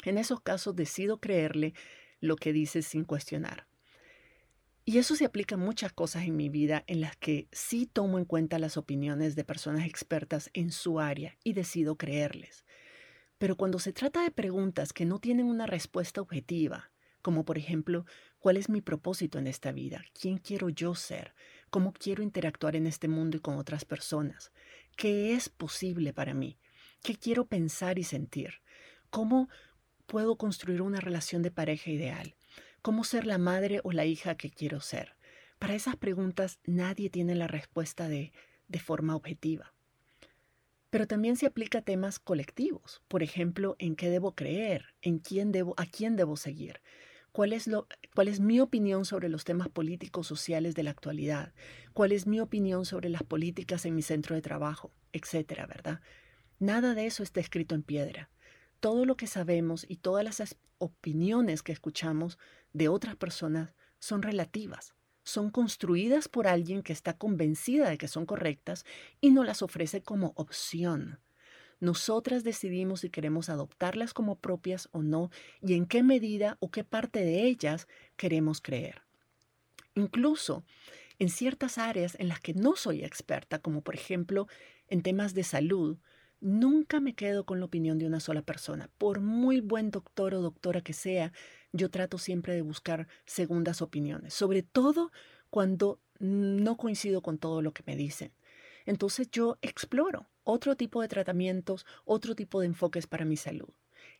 En 0.05 0.17
esos 0.17 0.39
casos 0.39 0.73
decido 0.73 1.19
creerle 1.19 1.73
lo 2.21 2.37
que 2.37 2.53
dice 2.53 2.81
sin 2.81 3.03
cuestionar. 3.03 3.67
Y 4.85 4.97
eso 4.97 5.15
se 5.15 5.25
aplica 5.25 5.55
a 5.55 5.57
muchas 5.57 5.93
cosas 5.93 6.23
en 6.23 6.35
mi 6.35 6.49
vida 6.49 6.83
en 6.87 6.99
las 6.99 7.15
que 7.15 7.47
sí 7.51 7.85
tomo 7.85 8.17
en 8.19 8.25
cuenta 8.25 8.59
las 8.59 8.75
opiniones 8.75 9.35
de 9.35 9.45
personas 9.45 9.85
expertas 9.85 10.49
en 10.53 10.71
su 10.71 10.99
área 10.99 11.37
y 11.43 11.53
decido 11.53 11.95
creerles. 11.97 12.65
Pero 13.37 13.55
cuando 13.55 13.79
se 13.79 13.93
trata 13.93 14.23
de 14.23 14.31
preguntas 14.31 14.91
que 14.91 15.05
no 15.05 15.19
tienen 15.19 15.45
una 15.45 15.67
respuesta 15.67 16.19
objetiva, 16.19 16.91
como 17.21 17.45
por 17.45 17.57
ejemplo, 17.57 18.05
¿cuál 18.39 18.57
es 18.57 18.67
mi 18.67 18.81
propósito 18.81 19.39
en 19.39 19.47
esta 19.47 19.71
vida? 19.71 20.03
¿Quién 20.19 20.37
quiero 20.37 20.67
yo 20.67 20.95
ser? 20.95 21.33
¿Cómo 21.69 21.93
quiero 21.93 22.21
interactuar 22.21 22.75
en 22.75 22.85
este 22.85 23.07
mundo 23.07 23.37
y 23.37 23.39
con 23.39 23.57
otras 23.57 23.85
personas? 23.85 24.51
¿Qué 24.97 25.33
es 25.33 25.47
posible 25.47 26.11
para 26.11 26.33
mí? 26.33 26.59
¿Qué 27.01 27.15
quiero 27.15 27.45
pensar 27.45 27.97
y 27.99 28.03
sentir? 28.03 28.55
¿Cómo 29.09 29.47
puedo 30.05 30.37
construir 30.37 30.81
una 30.81 30.99
relación 30.99 31.41
de 31.41 31.51
pareja 31.51 31.89
ideal? 31.89 32.35
¿Cómo 32.83 33.05
ser 33.05 33.25
la 33.25 33.37
madre 33.37 33.79
o 33.85 33.93
la 33.93 34.05
hija 34.05 34.35
que 34.35 34.51
quiero 34.51 34.81
ser? 34.81 35.15
Para 35.57 35.73
esas 35.73 35.95
preguntas 35.95 36.59
nadie 36.65 37.09
tiene 37.09 37.33
la 37.33 37.47
respuesta 37.47 38.09
de, 38.09 38.33
de 38.67 38.79
forma 38.79 39.15
objetiva. 39.15 39.73
Pero 40.89 41.07
también 41.07 41.37
se 41.37 41.45
aplica 41.45 41.77
a 41.77 41.83
temas 41.83 42.19
colectivos, 42.19 43.01
por 43.07 43.23
ejemplo, 43.23 43.77
en 43.79 43.95
qué 43.95 44.09
debo 44.09 44.35
creer, 44.35 44.95
en 45.01 45.19
quién 45.19 45.53
debo, 45.53 45.73
a 45.77 45.85
quién 45.85 46.17
debo 46.17 46.35
seguir, 46.35 46.81
cuál 47.31 47.53
es, 47.53 47.67
lo, 47.67 47.87
cuál 48.15 48.27
es 48.27 48.41
mi 48.41 48.59
opinión 48.59 49.05
sobre 49.05 49.29
los 49.29 49.45
temas 49.45 49.69
políticos 49.69 50.27
sociales 50.27 50.75
de 50.75 50.83
la 50.83 50.91
actualidad, 50.91 51.53
cuál 51.93 52.11
es 52.11 52.27
mi 52.27 52.41
opinión 52.41 52.83
sobre 52.83 53.07
las 53.07 53.23
políticas 53.23 53.85
en 53.85 53.95
mi 53.95 54.01
centro 54.01 54.35
de 54.35 54.41
trabajo, 54.41 54.91
etcétera, 55.13 55.67
¿verdad? 55.67 56.01
Nada 56.59 56.95
de 56.95 57.05
eso 57.05 57.23
está 57.23 57.39
escrito 57.39 57.75
en 57.75 57.83
piedra. 57.83 58.29
Todo 58.83 59.05
lo 59.05 59.15
que 59.15 59.27
sabemos 59.27 59.85
y 59.87 59.95
todas 59.95 60.25
las 60.25 60.57
opiniones 60.77 61.63
que 61.63 61.71
escuchamos 61.71 62.37
de 62.73 62.89
otras 62.89 63.15
personas 63.15 63.77
son 63.97 64.21
relativas, 64.21 64.93
son 65.23 65.51
construidas 65.51 66.27
por 66.27 66.47
alguien 66.47 66.83
que 66.83 66.91
está 66.91 67.17
convencida 67.17 67.89
de 67.89 67.97
que 67.97 68.09
son 68.09 68.25
correctas 68.25 68.83
y 69.21 69.31
no 69.31 69.45
las 69.45 69.61
ofrece 69.61 70.03
como 70.03 70.33
opción. 70.35 71.21
Nosotras 71.79 72.43
decidimos 72.43 72.99
si 72.99 73.09
queremos 73.09 73.47
adoptarlas 73.47 74.13
como 74.13 74.35
propias 74.35 74.89
o 74.91 75.01
no 75.01 75.31
y 75.61 75.75
en 75.75 75.85
qué 75.85 76.03
medida 76.03 76.57
o 76.59 76.69
qué 76.69 76.83
parte 76.83 77.23
de 77.23 77.43
ellas 77.43 77.87
queremos 78.17 78.59
creer. 78.59 79.01
Incluso 79.95 80.65
en 81.19 81.29
ciertas 81.29 81.77
áreas 81.77 82.17
en 82.19 82.27
las 82.27 82.41
que 82.41 82.53
no 82.53 82.75
soy 82.75 83.05
experta, 83.05 83.59
como 83.59 83.81
por 83.81 83.95
ejemplo 83.95 84.49
en 84.89 85.03
temas 85.03 85.33
de 85.33 85.45
salud, 85.45 85.99
nunca 86.43 86.99
me 86.99 87.15
quedo 87.15 87.45
con 87.45 87.59
la 87.59 87.65
opinión 87.65 87.97
de 87.97 88.05
una 88.05 88.19
sola 88.19 88.41
persona. 88.41 88.89
Por 88.97 89.21
muy 89.21 89.61
buen 89.61 89.89
doctor 89.89 90.35
o 90.35 90.41
doctora 90.41 90.81
que 90.81 90.93
sea, 90.93 91.31
yo 91.71 91.89
trato 91.89 92.17
siempre 92.17 92.53
de 92.53 92.61
buscar 92.61 93.07
segundas 93.25 93.81
opiniones, 93.81 94.33
sobre 94.33 94.61
todo 94.61 95.11
cuando 95.49 95.99
no 96.19 96.77
coincido 96.77 97.21
con 97.21 97.37
todo 97.37 97.61
lo 97.61 97.73
que 97.73 97.83
me 97.85 97.95
dicen. 97.95 98.33
Entonces 98.85 99.29
yo 99.31 99.57
exploro 99.61 100.29
otro 100.43 100.75
tipo 100.75 101.01
de 101.01 101.07
tratamientos, 101.07 101.85
otro 102.05 102.35
tipo 102.35 102.59
de 102.59 102.67
enfoques 102.67 103.07
para 103.07 103.25
mi 103.25 103.37
salud. 103.37 103.69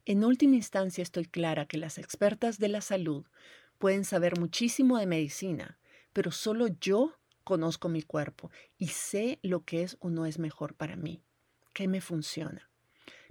En 0.05 0.23
última 0.23 0.55
instancia 0.55 1.01
estoy 1.01 1.25
clara 1.25 1.65
que 1.65 1.77
las 1.77 1.97
expertas 1.97 2.57
de 2.57 2.69
la 2.69 2.81
salud 2.81 3.25
pueden 3.77 4.05
saber 4.05 4.39
muchísimo 4.39 4.97
de 4.97 5.05
medicina, 5.05 5.77
pero 6.13 6.31
solo 6.31 6.67
yo 6.67 7.17
conozco 7.43 7.89
mi 7.89 8.01
cuerpo 8.01 8.49
y 8.77 8.88
sé 8.88 9.39
lo 9.41 9.65
que 9.65 9.83
es 9.83 9.97
o 9.99 10.09
no 10.09 10.25
es 10.25 10.39
mejor 10.39 10.75
para 10.75 10.95
mí, 10.95 11.21
qué 11.73 11.88
me 11.88 12.01
funciona. 12.01 12.69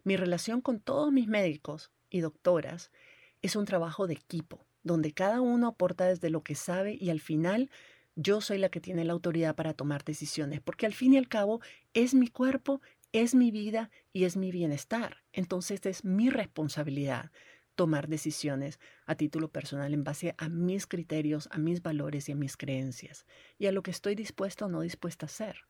Mi 0.05 0.17
relación 0.17 0.61
con 0.61 0.81
todos 0.81 1.13
mis 1.13 1.29
médicos 1.29 1.91
y 2.11 2.21
doctoras 2.21 2.91
es 3.41 3.57
un 3.57 3.65
trabajo 3.65 4.07
de 4.07 4.15
equipo, 4.15 4.67
donde 4.83 5.13
cada 5.13 5.41
uno 5.41 5.69
aporta 5.69 6.07
desde 6.07 6.31
lo 6.31 6.43
que 6.43 6.55
sabe 6.55 6.97
y 7.01 7.11
al 7.11 7.21
final 7.21 7.71
yo 8.15 8.41
soy 8.41 8.59
la 8.59 8.69
que 8.69 8.81
tiene 8.81 9.05
la 9.05 9.13
autoridad 9.13 9.55
para 9.55 9.75
tomar 9.75 10.05
decisiones, 10.05 10.61
porque 10.61 10.87
al 10.87 10.93
fin 10.93 11.15
y 11.15 11.19
al 11.19 11.29
cabo 11.29 11.61
es 11.95 12.15
mi 12.15 12.29
cuerpo, 12.29 12.83
es 13.13 13.35
mi 13.35 13.51
vida 13.51 13.91
y 14.13 14.25
es 14.25 14.37
mi 14.37 14.51
bienestar. 14.51 15.23
Entonces 15.33 15.85
es 15.87 16.05
mi 16.05 16.29
responsabilidad 16.29 17.31
tomar 17.75 18.09
decisiones 18.09 18.79
a 19.07 19.15
título 19.15 19.49
personal 19.49 19.95
en 19.95 20.05
base 20.05 20.35
a 20.37 20.49
mis 20.49 20.87
criterios, 20.87 21.49
a 21.53 21.59
mis 21.59 21.83
valores 21.83 22.29
y 22.29 22.33
a 22.33 22.37
mis 22.37 22.57
creencias, 22.57 23.25
y 23.59 23.67
a 23.67 23.73
lo 23.73 23.83
que 23.83 23.91
estoy 23.91 24.15
dispuesto 24.15 24.67
o 24.67 24.69
no 24.69 24.83
dispuesta 24.83 25.25
a 25.25 25.29
hacer. 25.29 25.65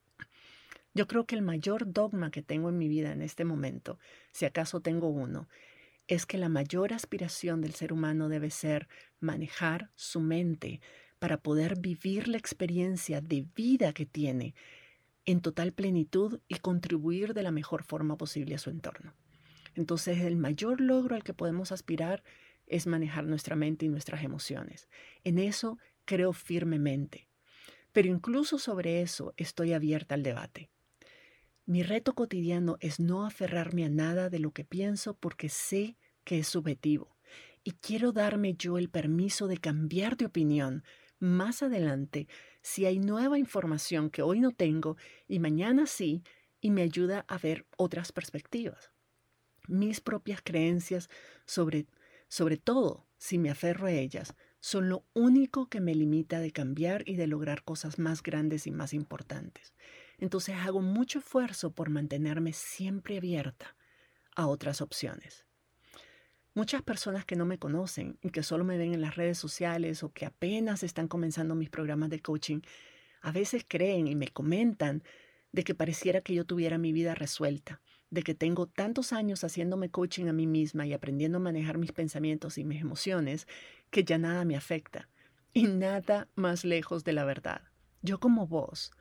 Yo 0.94 1.07
creo 1.07 1.24
que 1.24 1.35
el 1.35 1.42
mayor 1.42 1.92
dogma 1.92 2.31
que 2.31 2.42
tengo 2.42 2.68
en 2.68 2.78
mi 2.78 2.88
vida 2.88 3.12
en 3.12 3.22
este 3.22 3.44
momento, 3.44 3.98
si 4.33 4.44
acaso 4.44 4.81
tengo 4.81 5.09
uno, 5.09 5.48
es 6.07 6.26
que 6.26 6.37
la 6.37 6.48
mayor 6.48 6.92
aspiración 6.92 7.61
del 7.61 7.74
ser 7.74 7.92
humano 7.92 8.28
debe 8.28 8.50
ser 8.50 8.88
manejar 9.20 9.90
su 9.94 10.20
mente 10.20 10.81
para 11.18 11.38
poder 11.38 11.78
vivir 11.78 12.28
la 12.28 12.37
experiencia 12.37 13.20
de 13.20 13.46
vida 13.55 13.92
que 13.92 14.05
tiene 14.05 14.55
en 15.24 15.40
total 15.40 15.72
plenitud 15.72 16.40
y 16.48 16.57
contribuir 16.57 17.33
de 17.33 17.44
la 17.44 17.52
mejor 17.52 17.85
forma 17.85 18.16
posible 18.16 18.57
a 18.57 18.59
su 18.59 18.70
entorno. 18.70 19.14
Entonces 19.74 20.18
el 20.18 20.37
mayor 20.37 20.81
logro 20.81 21.14
al 21.14 21.22
que 21.22 21.33
podemos 21.33 21.72
aspirar 21.72 22.22
es 22.66 22.87
manejar 22.87 23.24
nuestra 23.24 23.57
mente 23.57 23.87
y 23.87 23.88
nuestras 23.88 24.24
emociones. 24.24 24.88
En 25.24 25.38
eso 25.38 25.78
creo 26.05 26.33
firmemente. 26.33 27.28
Pero 27.92 28.09
incluso 28.09 28.59
sobre 28.59 29.02
eso 29.02 29.33
estoy 29.37 29.72
abierta 29.72 30.14
al 30.14 30.22
debate. 30.22 30.71
Mi 31.64 31.85
reto 31.85 32.14
cotidiano 32.14 32.77
es 32.81 32.98
no 32.98 33.25
aferrarme 33.25 33.85
a 33.85 33.88
nada 33.88 34.29
de 34.29 34.40
lo 34.40 34.51
que 34.51 34.64
pienso 34.64 35.14
porque 35.14 35.48
sé 35.48 35.96
que 36.25 36.40
es 36.40 36.48
subjetivo 36.48 37.16
y 37.62 37.72
quiero 37.72 38.12
darme 38.12 38.55
yo 38.55 38.79
el 38.79 38.88
permiso 38.88 39.46
de 39.46 39.59
cambiar 39.59 40.16
de 40.16 40.27
opinión 40.27 40.83
más 41.20 41.62
adelante 41.62 42.27
si 42.62 42.85
hay 42.85 42.98
nueva 42.98 43.38
información 43.38 44.11
que 44.11 44.22
hoy 44.22 44.40
no 44.40 44.51
tengo 44.51 44.96
y 45.29 45.38
mañana 45.38 45.87
sí 45.87 46.25
y 46.61 46.70
me 46.72 46.83
ayuda 46.83 47.25
a 47.29 47.38
ver 47.38 47.64
otras 47.77 48.11
perspectivas. 48.11 48.90
Mis 49.68 50.01
propias 50.01 50.40
creencias 50.42 51.09
sobre, 51.46 51.87
sobre 52.27 52.57
todo 52.57 53.07
si 53.18 53.38
me 53.38 53.51
aferro 53.51 53.87
a 53.87 53.92
ellas, 53.92 54.35
son 54.59 54.88
lo 54.88 55.05
único 55.12 55.68
que 55.68 55.81
me 55.81 55.94
limita 55.94 56.40
de 56.40 56.51
cambiar 56.51 57.09
y 57.09 57.14
de 57.14 57.29
lograr 57.29 57.62
cosas 57.62 58.01
más 58.01 58.22
grandes 58.22 58.66
y 58.66 58.72
más 58.72 58.92
importantes. 58.92 59.75
Entonces 60.22 60.54
hago 60.54 60.80
mucho 60.82 61.18
esfuerzo 61.18 61.72
por 61.72 61.90
mantenerme 61.90 62.52
siempre 62.52 63.16
abierta 63.16 63.74
a 64.37 64.46
otras 64.46 64.80
opciones. 64.80 65.44
Muchas 66.54 66.80
personas 66.80 67.24
que 67.24 67.35
no 67.35 67.44
me 67.44 67.58
conocen 67.58 68.20
y 68.22 68.30
que 68.30 68.44
solo 68.44 68.62
me 68.62 68.78
ven 68.78 68.94
en 68.94 69.00
las 69.00 69.16
redes 69.16 69.37
sociales 69.37 70.04
o 70.04 70.12
que 70.12 70.24
apenas 70.24 70.85
están 70.85 71.08
comenzando 71.08 71.56
mis 71.56 71.70
programas 71.70 72.08
de 72.08 72.20
coaching, 72.20 72.61
a 73.20 73.32
veces 73.32 73.64
creen 73.66 74.06
y 74.06 74.14
me 74.14 74.28
comentan 74.28 75.02
de 75.50 75.64
que 75.64 75.74
pareciera 75.74 76.20
que 76.20 76.35
yo 76.35 76.44
tuviera 76.44 76.78
mi 76.78 76.92
vida 76.92 77.16
resuelta, 77.16 77.80
de 78.11 78.22
que 78.22 78.37
tengo 78.37 78.68
tantos 78.68 79.12
años 79.12 79.42
haciéndome 79.42 79.90
coaching 79.90 80.26
a 80.26 80.32
mí 80.32 80.46
misma 80.46 80.87
y 80.87 80.92
aprendiendo 80.92 81.38
a 81.38 81.40
manejar 81.40 81.78
mis 81.78 81.90
pensamientos 81.90 82.58
y 82.58 82.64
mis 82.64 82.80
emociones 82.80 83.48
que 83.90 84.04
ya 84.04 84.18
nada 84.18 84.44
me 84.44 84.54
afecta. 84.54 85.08
Y 85.52 85.64
nada 85.64 86.28
más 86.37 86.64
lejos 86.64 87.02
de 87.02 87.12
la 87.12 87.24
verdad. 87.24 87.62
Yo 88.02 88.20
como 88.20 88.46
vos 88.46 88.92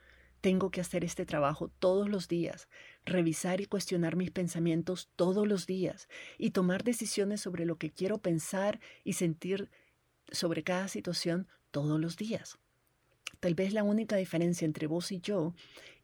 tengo 0.42 0.72
que 0.72 0.82
hacer 0.82 1.04
este 1.04 1.26
trabajo 1.26 1.70
todos 1.80 2.10
los 2.10 2.28
días, 2.28 2.68
revisar 3.06 3.62
y 3.62 3.68
cuestionar 3.68 4.16
mis 4.16 4.32
pensamientos 4.32 5.10
todos 5.16 5.48
los 5.48 5.68
días 5.68 6.10
y 6.38 6.52
tomar 6.52 6.84
decisiones 6.84 7.42
sobre 7.42 7.66
lo 7.66 7.78
que 7.78 7.92
quiero 7.92 8.18
pensar 8.18 8.80
y 9.04 9.14
sentir 9.14 9.70
sobre 10.32 10.64
cada 10.64 10.88
situación 10.88 11.48
todos 11.70 12.00
los 12.00 12.18
días. 12.18 12.58
Tal 13.40 13.56
vez 13.56 13.74
la 13.74 13.84
única 13.84 14.18
diferencia 14.18 14.66
entre 14.66 14.88
vos 14.88 15.12
y 15.12 15.20
yo 15.20 15.54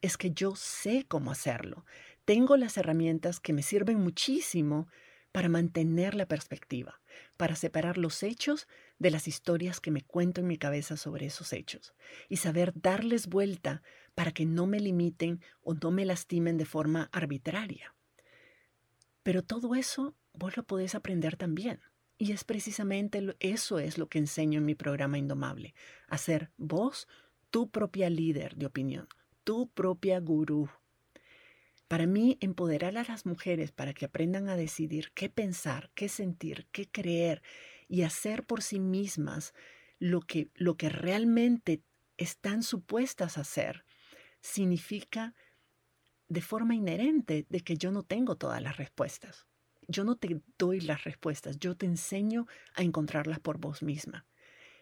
es 0.01 0.17
que 0.17 0.31
yo 0.31 0.55
sé 0.55 1.05
cómo 1.07 1.31
hacerlo. 1.31 1.85
Tengo 2.25 2.57
las 2.57 2.77
herramientas 2.77 3.39
que 3.39 3.53
me 3.53 3.63
sirven 3.63 3.99
muchísimo 3.99 4.87
para 5.31 5.49
mantener 5.49 6.15
la 6.15 6.25
perspectiva, 6.25 6.99
para 7.35 7.55
separar 7.55 7.97
los 7.97 8.23
hechos 8.23 8.67
de 8.97 9.11
las 9.11 9.27
historias 9.27 9.79
que 9.79 9.91
me 9.91 10.01
cuento 10.01 10.41
en 10.41 10.47
mi 10.47 10.57
cabeza 10.57 10.97
sobre 10.97 11.27
esos 11.27 11.53
hechos 11.53 11.93
y 12.27 12.37
saber 12.37 12.73
darles 12.75 13.27
vuelta 13.27 13.83
para 14.17 14.31
que 14.31 14.47
no 14.47 14.65
me 14.65 14.79
limiten 14.79 15.41
o 15.61 15.75
no 15.75 15.91
me 15.91 16.03
lastimen 16.03 16.57
de 16.57 16.65
forma 16.65 17.07
arbitraria. 17.11 17.93
Pero 19.21 19.43
todo 19.43 19.75
eso 19.75 20.15
vos 20.33 20.57
lo 20.57 20.63
podés 20.63 20.95
aprender 20.95 21.37
también. 21.37 21.81
Y 22.17 22.31
es 22.31 22.43
precisamente 22.43 23.35
eso 23.39 23.77
es 23.77 23.99
lo 23.99 24.09
que 24.09 24.17
enseño 24.17 24.57
en 24.57 24.65
mi 24.65 24.73
programa 24.73 25.19
Indomable, 25.19 25.75
hacer 26.07 26.49
vos 26.57 27.07
tu 27.51 27.69
propia 27.69 28.09
líder 28.09 28.55
de 28.55 28.65
opinión, 28.65 29.07
tu 29.43 29.69
propia 29.69 30.19
gurú. 30.19 30.67
Para 31.87 32.07
mí, 32.07 32.39
empoderar 32.41 32.97
a 32.97 33.03
las 33.03 33.27
mujeres 33.27 33.71
para 33.71 33.93
que 33.93 34.05
aprendan 34.05 34.49
a 34.49 34.55
decidir 34.55 35.11
qué 35.13 35.29
pensar, 35.29 35.91
qué 35.93 36.09
sentir, 36.09 36.65
qué 36.71 36.89
creer 36.89 37.43
y 37.87 38.01
hacer 38.01 38.47
por 38.47 38.63
sí 38.63 38.79
mismas 38.79 39.53
lo 39.99 40.21
que, 40.21 40.49
lo 40.55 40.75
que 40.75 40.89
realmente 40.89 41.83
están 42.17 42.63
supuestas 42.63 43.37
a 43.37 43.41
hacer, 43.41 43.85
significa 44.47 45.35
de 46.29 46.41
forma 46.41 46.75
inherente 46.75 47.45
de 47.49 47.59
que 47.61 47.77
yo 47.77 47.91
no 47.91 48.03
tengo 48.03 48.35
todas 48.35 48.61
las 48.61 48.77
respuestas. 48.77 49.45
Yo 49.87 50.03
no 50.03 50.15
te 50.15 50.41
doy 50.57 50.81
las 50.81 51.03
respuestas, 51.03 51.59
yo 51.59 51.75
te 51.75 51.85
enseño 51.85 52.47
a 52.73 52.81
encontrarlas 52.81 53.39
por 53.39 53.57
vos 53.59 53.83
misma. 53.83 54.25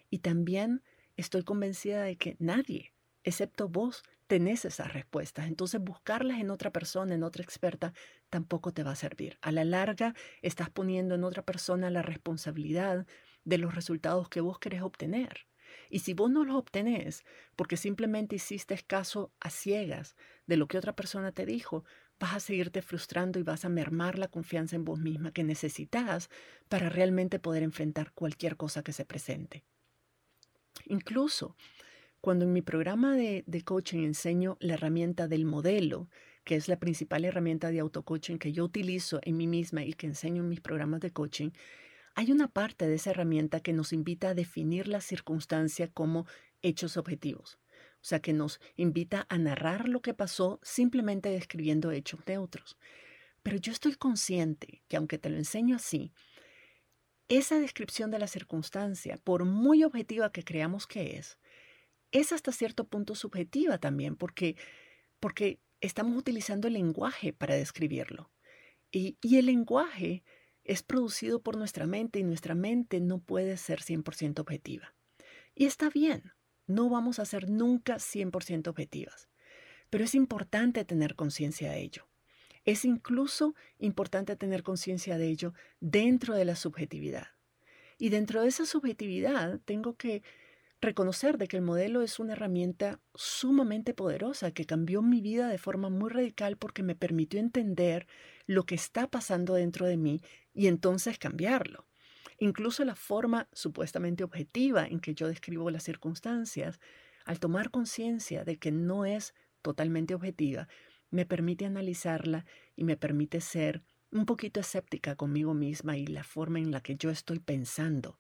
Y 0.10 0.20
también 0.20 0.84
estoy 1.18 1.44
convencida 1.44 2.04
de 2.04 2.16
que 2.16 2.36
nadie, 2.40 2.94
excepto 3.24 3.68
vos, 3.68 4.04
tenés 4.28 4.66
esas 4.66 4.94
respuestas. 4.94 5.48
Entonces 5.48 5.82
buscarlas 5.82 6.40
en 6.40 6.50
otra 6.50 6.72
persona, 6.72 7.14
en 7.14 7.24
otra 7.24 7.44
experta, 7.44 7.94
tampoco 8.30 8.72
te 8.72 8.84
va 8.84 8.92
a 8.92 8.96
servir. 8.96 9.38
A 9.42 9.52
la 9.52 9.66
larga, 9.66 10.16
estás 10.42 10.70
poniendo 10.70 11.16
en 11.16 11.24
otra 11.24 11.44
persona 11.44 11.90
la 11.90 12.02
responsabilidad 12.02 13.06
de 13.44 13.58
los 13.58 13.76
resultados 13.76 14.30
que 14.30 14.42
vos 14.42 14.58
querés 14.58 14.82
obtener. 14.82 15.48
Y 15.90 16.00
si 16.00 16.14
vos 16.14 16.30
no 16.30 16.44
los 16.44 16.56
obtenés 16.56 17.24
porque 17.56 17.78
simplemente 17.78 18.36
hiciste 18.36 18.78
caso 18.86 19.32
a 19.40 19.50
ciegas 19.50 20.16
de 20.48 20.58
lo 20.58 20.68
que 20.68 20.78
otra 20.78 20.96
persona 20.96 21.32
te 21.32 21.46
dijo, 21.46 21.84
vas 22.20 22.36
a 22.36 22.40
seguirte 22.40 22.82
frustrando 22.82 23.40
y 23.40 23.44
vas 23.44 23.66
a 23.66 23.70
mermar 23.70 24.18
la 24.18 24.28
confianza 24.28 24.76
en 24.76 24.86
vos 24.86 25.00
misma 25.00 25.32
que 25.32 25.44
necesitas 25.44 26.30
para 26.70 26.90
realmente 26.90 27.40
poder 27.40 27.64
enfrentar 27.64 28.12
cualquier 28.14 28.58
cosa 28.58 28.84
que 28.84 28.94
se 28.94 29.06
presente. 29.06 29.64
Incluso 30.86 31.56
cuando 32.22 32.46
en 32.46 32.54
mi 32.54 32.62
programa 32.62 33.16
de, 33.16 33.44
de 33.46 33.62
coaching 33.62 34.04
enseño 34.04 34.58
la 34.60 34.74
herramienta 34.74 35.28
del 35.28 35.46
modelo, 35.46 36.10
que 36.44 36.56
es 36.56 36.68
la 36.68 36.80
principal 36.80 37.26
herramienta 37.26 37.72
de 37.72 37.80
auto-coaching 37.80 38.38
que 38.38 38.52
yo 38.52 38.64
utilizo 38.64 39.20
en 39.24 39.38
mí 39.38 39.48
misma 39.48 39.84
y 39.84 39.94
que 39.94 40.08
enseño 40.08 40.44
en 40.44 40.50
mis 40.50 40.62
programas 40.62 41.02
de 41.02 41.12
coaching, 41.12 41.50
hay 42.16 42.32
una 42.32 42.48
parte 42.48 42.88
de 42.88 42.96
esa 42.96 43.12
herramienta 43.12 43.60
que 43.60 43.74
nos 43.74 43.92
invita 43.92 44.30
a 44.30 44.34
definir 44.34 44.88
la 44.88 45.02
circunstancia 45.02 45.90
como 45.90 46.26
hechos 46.62 46.96
objetivos. 46.96 47.60
O 47.96 48.08
sea, 48.08 48.22
que 48.22 48.34
nos 48.34 48.60
invita 48.78 49.26
a 49.30 49.38
narrar 49.38 49.90
lo 49.90 50.02
que 50.02 50.14
pasó 50.14 50.60
simplemente 50.64 51.30
describiendo 51.30 51.92
hechos 51.92 52.22
neutros. 52.26 52.78
Pero 53.44 53.58
yo 53.58 53.74
estoy 53.74 53.96
consciente 53.96 54.82
que 54.88 54.96
aunque 54.96 55.18
te 55.18 55.30
lo 55.30 55.38
enseño 55.38 55.76
así, 55.76 56.14
esa 57.28 57.60
descripción 57.60 58.12
de 58.12 58.20
la 58.20 58.28
circunstancia, 58.28 59.18
por 59.18 59.44
muy 59.44 59.84
objetiva 59.84 60.32
que 60.32 60.44
creamos 60.44 60.88
que 60.88 61.18
es, 61.18 61.38
es 62.12 62.32
hasta 62.32 62.54
cierto 62.54 62.88
punto 62.88 63.14
subjetiva 63.16 63.78
también, 63.78 64.16
porque, 64.16 64.56
porque 65.20 65.60
estamos 65.82 66.18
utilizando 66.18 66.68
el 66.68 66.76
lenguaje 66.76 67.34
para 67.34 67.56
describirlo. 67.56 68.32
Y, 68.92 69.18
y 69.22 69.38
el 69.38 69.48
lenguaje 69.48 70.24
es 70.66 70.84
producido 70.84 71.42
por 71.42 71.56
nuestra 71.56 71.86
mente 71.86 72.20
y 72.20 72.24
nuestra 72.24 72.56
mente 72.56 73.00
no 73.00 73.20
puede 73.20 73.56
ser 73.56 73.80
100% 73.82 74.40
objetiva. 74.40 74.94
Y 75.54 75.66
está 75.66 75.90
bien, 75.90 76.34
no 76.68 76.90
vamos 76.90 77.20
a 77.20 77.26
ser 77.26 77.50
nunca 77.50 77.96
100% 77.96 78.68
objetivas, 78.68 79.30
pero 79.90 80.04
es 80.04 80.16
importante 80.16 80.84
tener 80.84 81.16
conciencia 81.16 81.72
de 81.72 81.82
ello. 81.82 82.08
Es 82.66 82.84
incluso 82.84 83.54
importante 83.78 84.36
tener 84.36 84.64
conciencia 84.64 85.20
de 85.20 85.28
ello 85.28 85.54
dentro 85.80 86.34
de 86.34 86.46
la 86.46 86.56
subjetividad. 86.56 87.28
Y 88.00 88.10
dentro 88.10 88.42
de 88.42 88.48
esa 88.48 88.66
subjetividad 88.66 89.60
tengo 89.66 89.96
que 89.96 90.24
reconocer 90.82 91.38
de 91.38 91.48
que 91.48 91.58
el 91.58 91.64
modelo 91.64 92.02
es 92.02 92.20
una 92.20 92.34
herramienta 92.34 93.00
sumamente 93.14 93.94
poderosa 93.94 94.52
que 94.52 94.66
cambió 94.66 95.02
mi 95.02 95.22
vida 95.22 95.48
de 95.48 95.58
forma 95.58 95.90
muy 95.90 96.10
radical 96.10 96.58
porque 96.58 96.84
me 96.84 96.96
permitió 96.96 97.40
entender 97.40 98.08
lo 98.46 98.66
que 98.66 98.76
está 98.76 99.08
pasando 99.08 99.54
dentro 99.54 99.86
de 99.86 99.98
mí 99.98 100.22
y 100.56 100.68
entonces 100.68 101.20
cambiarlo. 101.20 101.86
Incluso 102.40 102.84
la 102.84 102.96
forma 102.96 103.48
supuestamente 103.54 104.24
objetiva 104.24 104.88
en 104.88 105.00
que 105.00 105.14
yo 105.14 105.28
describo 105.28 105.70
las 105.70 105.84
circunstancias, 105.84 106.80
al 107.26 107.40
tomar 107.40 107.70
conciencia 107.70 108.44
de 108.44 108.58
que 108.58 108.72
no 108.72 109.06
es 109.06 109.36
totalmente 109.62 110.16
objetiva, 110.16 110.68
me 111.12 111.26
permite 111.26 111.66
analizarla 111.66 112.46
y 112.76 112.84
me 112.84 112.98
permite 112.98 113.42
ser 113.42 113.84
un 114.12 114.26
poquito 114.26 114.60
escéptica 114.60 115.16
conmigo 115.16 115.54
misma 115.54 115.98
y 115.98 116.08
la 116.08 116.24
forma 116.24 116.60
en 116.60 116.72
la 116.72 116.82
que 116.82 116.96
yo 116.96 117.10
estoy 117.10 117.40
pensando 117.40 118.20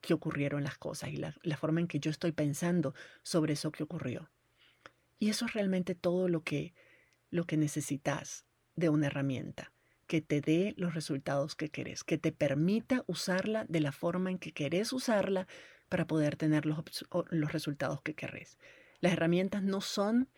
que 0.00 0.14
ocurrieron 0.14 0.64
las 0.64 0.76
cosas 0.76 1.10
y 1.10 1.16
la, 1.16 1.34
la, 1.42 1.56
forma 1.56 1.80
en 1.80 1.86
que 1.86 1.98
yo 1.98 2.10
estoy 2.10 2.32
pensando 2.32 2.94
sobre 3.22 3.54
eso 3.54 3.72
que 3.72 3.82
ocurrió. 3.82 4.30
Y 5.18 5.30
eso 5.30 5.46
es 5.46 5.54
realmente 5.54 5.94
todo 5.94 6.28
lo 6.28 6.42
que, 6.42 6.74
lo 7.30 7.46
que 7.46 7.56
necesitas 7.56 8.44
de 8.76 8.90
una 8.90 9.06
herramienta 9.06 9.72
que 10.04 10.20
te 10.20 10.40
dé 10.40 10.74
los 10.76 10.94
resultados 10.94 11.54
que 11.54 11.70
querés, 11.70 12.04
que 12.04 12.18
te 12.18 12.32
permita 12.32 13.04
usarla 13.06 13.64
de 13.68 13.80
la 13.80 13.92
forma 13.92 14.30
en 14.30 14.38
que 14.38 14.52
querés 14.52 14.92
usarla 14.92 15.46
para 15.88 16.06
poder 16.06 16.36
tener 16.36 16.66
los, 16.66 16.78
los 17.30 17.52
resultados 17.52 18.02
que 18.02 18.14
querés. 18.14 18.58
Las 19.00 19.12
herramientas 19.12 19.62
no 19.62 19.80
son 19.80 20.28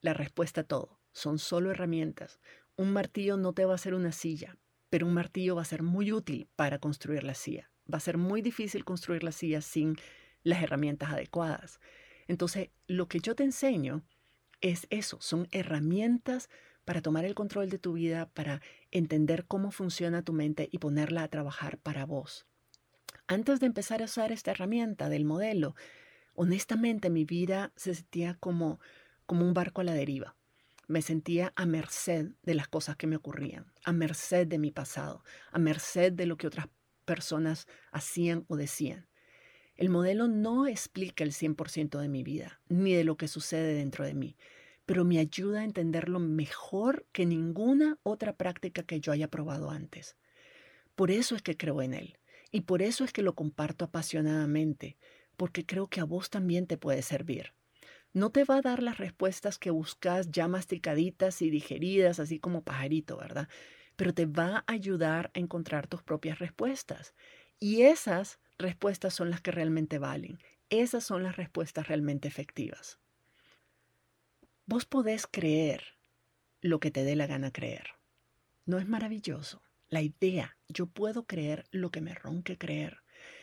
la 0.00 0.14
respuesta 0.14 0.62
a 0.62 0.64
todo, 0.64 1.00
son 1.12 1.38
solo 1.38 1.70
herramientas. 1.70 2.40
Un 2.76 2.92
martillo 2.92 3.36
no 3.36 3.52
te 3.52 3.64
va 3.64 3.72
a 3.72 3.76
hacer 3.76 3.94
una 3.94 4.12
silla, 4.12 4.58
pero 4.90 5.06
un 5.06 5.14
martillo 5.14 5.56
va 5.56 5.62
a 5.62 5.66
ser 5.66 5.82
muy 5.82 6.12
útil 6.12 6.48
para 6.56 6.78
construir 6.78 7.24
la 7.24 7.34
silla. 7.34 7.70
Va 7.92 7.98
a 7.98 8.00
ser 8.00 8.18
muy 8.18 8.42
difícil 8.42 8.84
construir 8.84 9.22
la 9.24 9.32
silla 9.32 9.60
sin 9.60 9.96
las 10.42 10.62
herramientas 10.62 11.10
adecuadas. 11.12 11.80
Entonces, 12.28 12.70
lo 12.86 13.08
que 13.08 13.20
yo 13.20 13.34
te 13.34 13.44
enseño 13.44 14.02
es 14.60 14.86
eso, 14.90 15.18
son 15.20 15.48
herramientas 15.50 16.48
para 16.84 17.02
tomar 17.02 17.24
el 17.24 17.34
control 17.34 17.70
de 17.70 17.78
tu 17.78 17.94
vida, 17.94 18.30
para 18.34 18.60
entender 18.90 19.46
cómo 19.46 19.70
funciona 19.70 20.22
tu 20.22 20.32
mente 20.32 20.68
y 20.70 20.78
ponerla 20.78 21.22
a 21.22 21.28
trabajar 21.28 21.78
para 21.78 22.06
vos. 22.06 22.46
Antes 23.26 23.60
de 23.60 23.66
empezar 23.66 24.02
a 24.02 24.04
usar 24.04 24.32
esta 24.32 24.50
herramienta 24.50 25.08
del 25.08 25.24
modelo, 25.24 25.74
honestamente 26.34 27.10
mi 27.10 27.24
vida 27.24 27.72
se 27.76 27.94
sentía 27.94 28.34
como, 28.34 28.80
como 29.26 29.46
un 29.46 29.54
barco 29.54 29.80
a 29.80 29.84
la 29.84 29.94
deriva. 29.94 30.36
Me 30.86 31.00
sentía 31.00 31.52
a 31.56 31.64
merced 31.64 32.32
de 32.42 32.54
las 32.54 32.68
cosas 32.68 32.96
que 32.96 33.06
me 33.06 33.16
ocurrían, 33.16 33.72
a 33.84 33.92
merced 33.92 34.46
de 34.46 34.58
mi 34.58 34.70
pasado, 34.70 35.24
a 35.50 35.58
merced 35.58 36.12
de 36.12 36.26
lo 36.26 36.36
que 36.36 36.46
otras 36.46 36.68
personas 37.06 37.66
hacían 37.90 38.44
o 38.48 38.56
decían. 38.56 39.08
El 39.76 39.88
modelo 39.88 40.28
no 40.28 40.66
explica 40.66 41.24
el 41.24 41.32
100% 41.32 41.98
de 41.98 42.08
mi 42.08 42.22
vida, 42.22 42.60
ni 42.68 42.92
de 42.92 43.04
lo 43.04 43.16
que 43.16 43.26
sucede 43.26 43.74
dentro 43.74 44.04
de 44.04 44.14
mí, 44.14 44.36
pero 44.86 45.04
me 45.04 45.18
ayuda 45.18 45.60
a 45.60 45.64
entenderlo 45.64 46.18
mejor 46.18 47.06
que 47.12 47.26
ninguna 47.26 47.98
otra 48.02 48.36
práctica 48.36 48.82
que 48.82 49.00
yo 49.00 49.12
haya 49.12 49.28
probado 49.28 49.70
antes. 49.70 50.16
Por 50.94 51.10
eso 51.10 51.34
es 51.34 51.42
que 51.42 51.56
creo 51.56 51.82
en 51.82 51.94
él 51.94 52.18
y 52.52 52.62
por 52.62 52.82
eso 52.82 53.04
es 53.04 53.12
que 53.12 53.22
lo 53.22 53.34
comparto 53.34 53.84
apasionadamente, 53.84 54.96
porque 55.36 55.66
creo 55.66 55.88
que 55.88 56.00
a 56.00 56.04
vos 56.04 56.30
también 56.30 56.66
te 56.66 56.76
puede 56.76 57.02
servir. 57.02 57.52
No 58.12 58.30
te 58.30 58.44
va 58.44 58.58
a 58.58 58.62
dar 58.62 58.82
las 58.82 58.98
respuestas 58.98 59.58
que 59.58 59.70
buscas 59.70 60.30
ya 60.30 60.46
masticaditas 60.46 61.42
y 61.42 61.50
digeridas, 61.50 62.20
así 62.20 62.38
como 62.38 62.62
pajarito, 62.62 63.16
¿verdad? 63.16 63.48
Pero 63.96 64.14
te 64.14 64.26
va 64.26 64.58
a 64.58 64.72
ayudar 64.72 65.32
a 65.34 65.40
encontrar 65.40 65.88
tus 65.88 66.02
propias 66.04 66.38
respuestas. 66.38 67.14
Y 67.58 67.82
esas 67.82 68.38
respuestas 68.56 69.14
son 69.14 69.30
las 69.30 69.40
que 69.40 69.50
realmente 69.50 69.98
valen. 69.98 70.38
Esas 70.70 71.02
son 71.04 71.24
las 71.24 71.36
respuestas 71.36 71.88
realmente 71.88 72.28
efectivas. 72.28 73.00
Vos 74.66 74.86
podés 74.86 75.26
creer 75.26 75.84
lo 76.62 76.80
que 76.80 76.90
te 76.90 77.04
dé 77.04 77.16
la 77.16 77.26
gana 77.26 77.52
creer. 77.52 77.84
¿No 78.64 78.78
es 78.78 78.88
maravilloso? 78.88 79.62
La 79.90 80.00
idea, 80.00 80.56
yo 80.68 80.86
puedo 80.86 81.26
creer 81.26 81.66
lo 81.70 81.90
que 81.90 82.00
me 82.00 82.14
ronque 82.14 82.56
creer. 82.56 83.02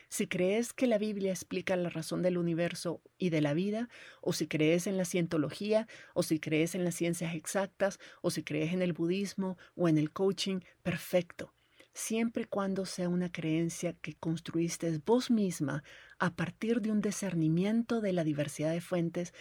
Si 0.10 0.26
crees 0.26 0.74
que 0.74 0.88
la 0.88 0.98
Biblia 0.98 1.32
explica 1.32 1.76
la 1.76 1.90
razón 1.90 2.24
del 2.24 2.40
universo 2.40 3.04
y 3.20 3.30
de 3.30 3.42
la 3.42 3.54
vida, 3.54 3.88
o 4.22 4.34
si 4.34 4.48
crees 4.48 4.88
en 4.88 4.98
la 4.98 5.06
cientología, 5.06 5.88
o 6.16 6.24
si 6.24 6.40
crees 6.40 6.74
en 6.74 6.84
las 6.84 6.96
ciencias 6.96 7.36
exactas, 7.36 8.00
o 8.24 8.32
si 8.32 8.42
crees 8.42 8.74
en 8.74 8.82
el 8.82 8.94
budismo 8.94 9.60
o 9.76 9.88
en 9.88 10.00
el 10.00 10.12
coaching, 10.12 10.62
perfecto. 10.82 11.54
Siempre 11.94 12.44
y 12.44 12.46
cuando 12.46 12.88
sea 12.88 13.10
una 13.10 13.32
creencia 13.32 13.94
que 13.94 14.16
construiste 14.16 15.00
vos 15.06 15.30
misma 15.30 15.84
a 16.18 16.36
partir 16.36 16.82
de 16.82 16.90
un 16.90 17.02
discernimiento 17.02 18.02
de 18.02 18.14
la 18.14 18.24
diversidad 18.24 18.72
de 18.72 18.82
fuentes 18.82 19.34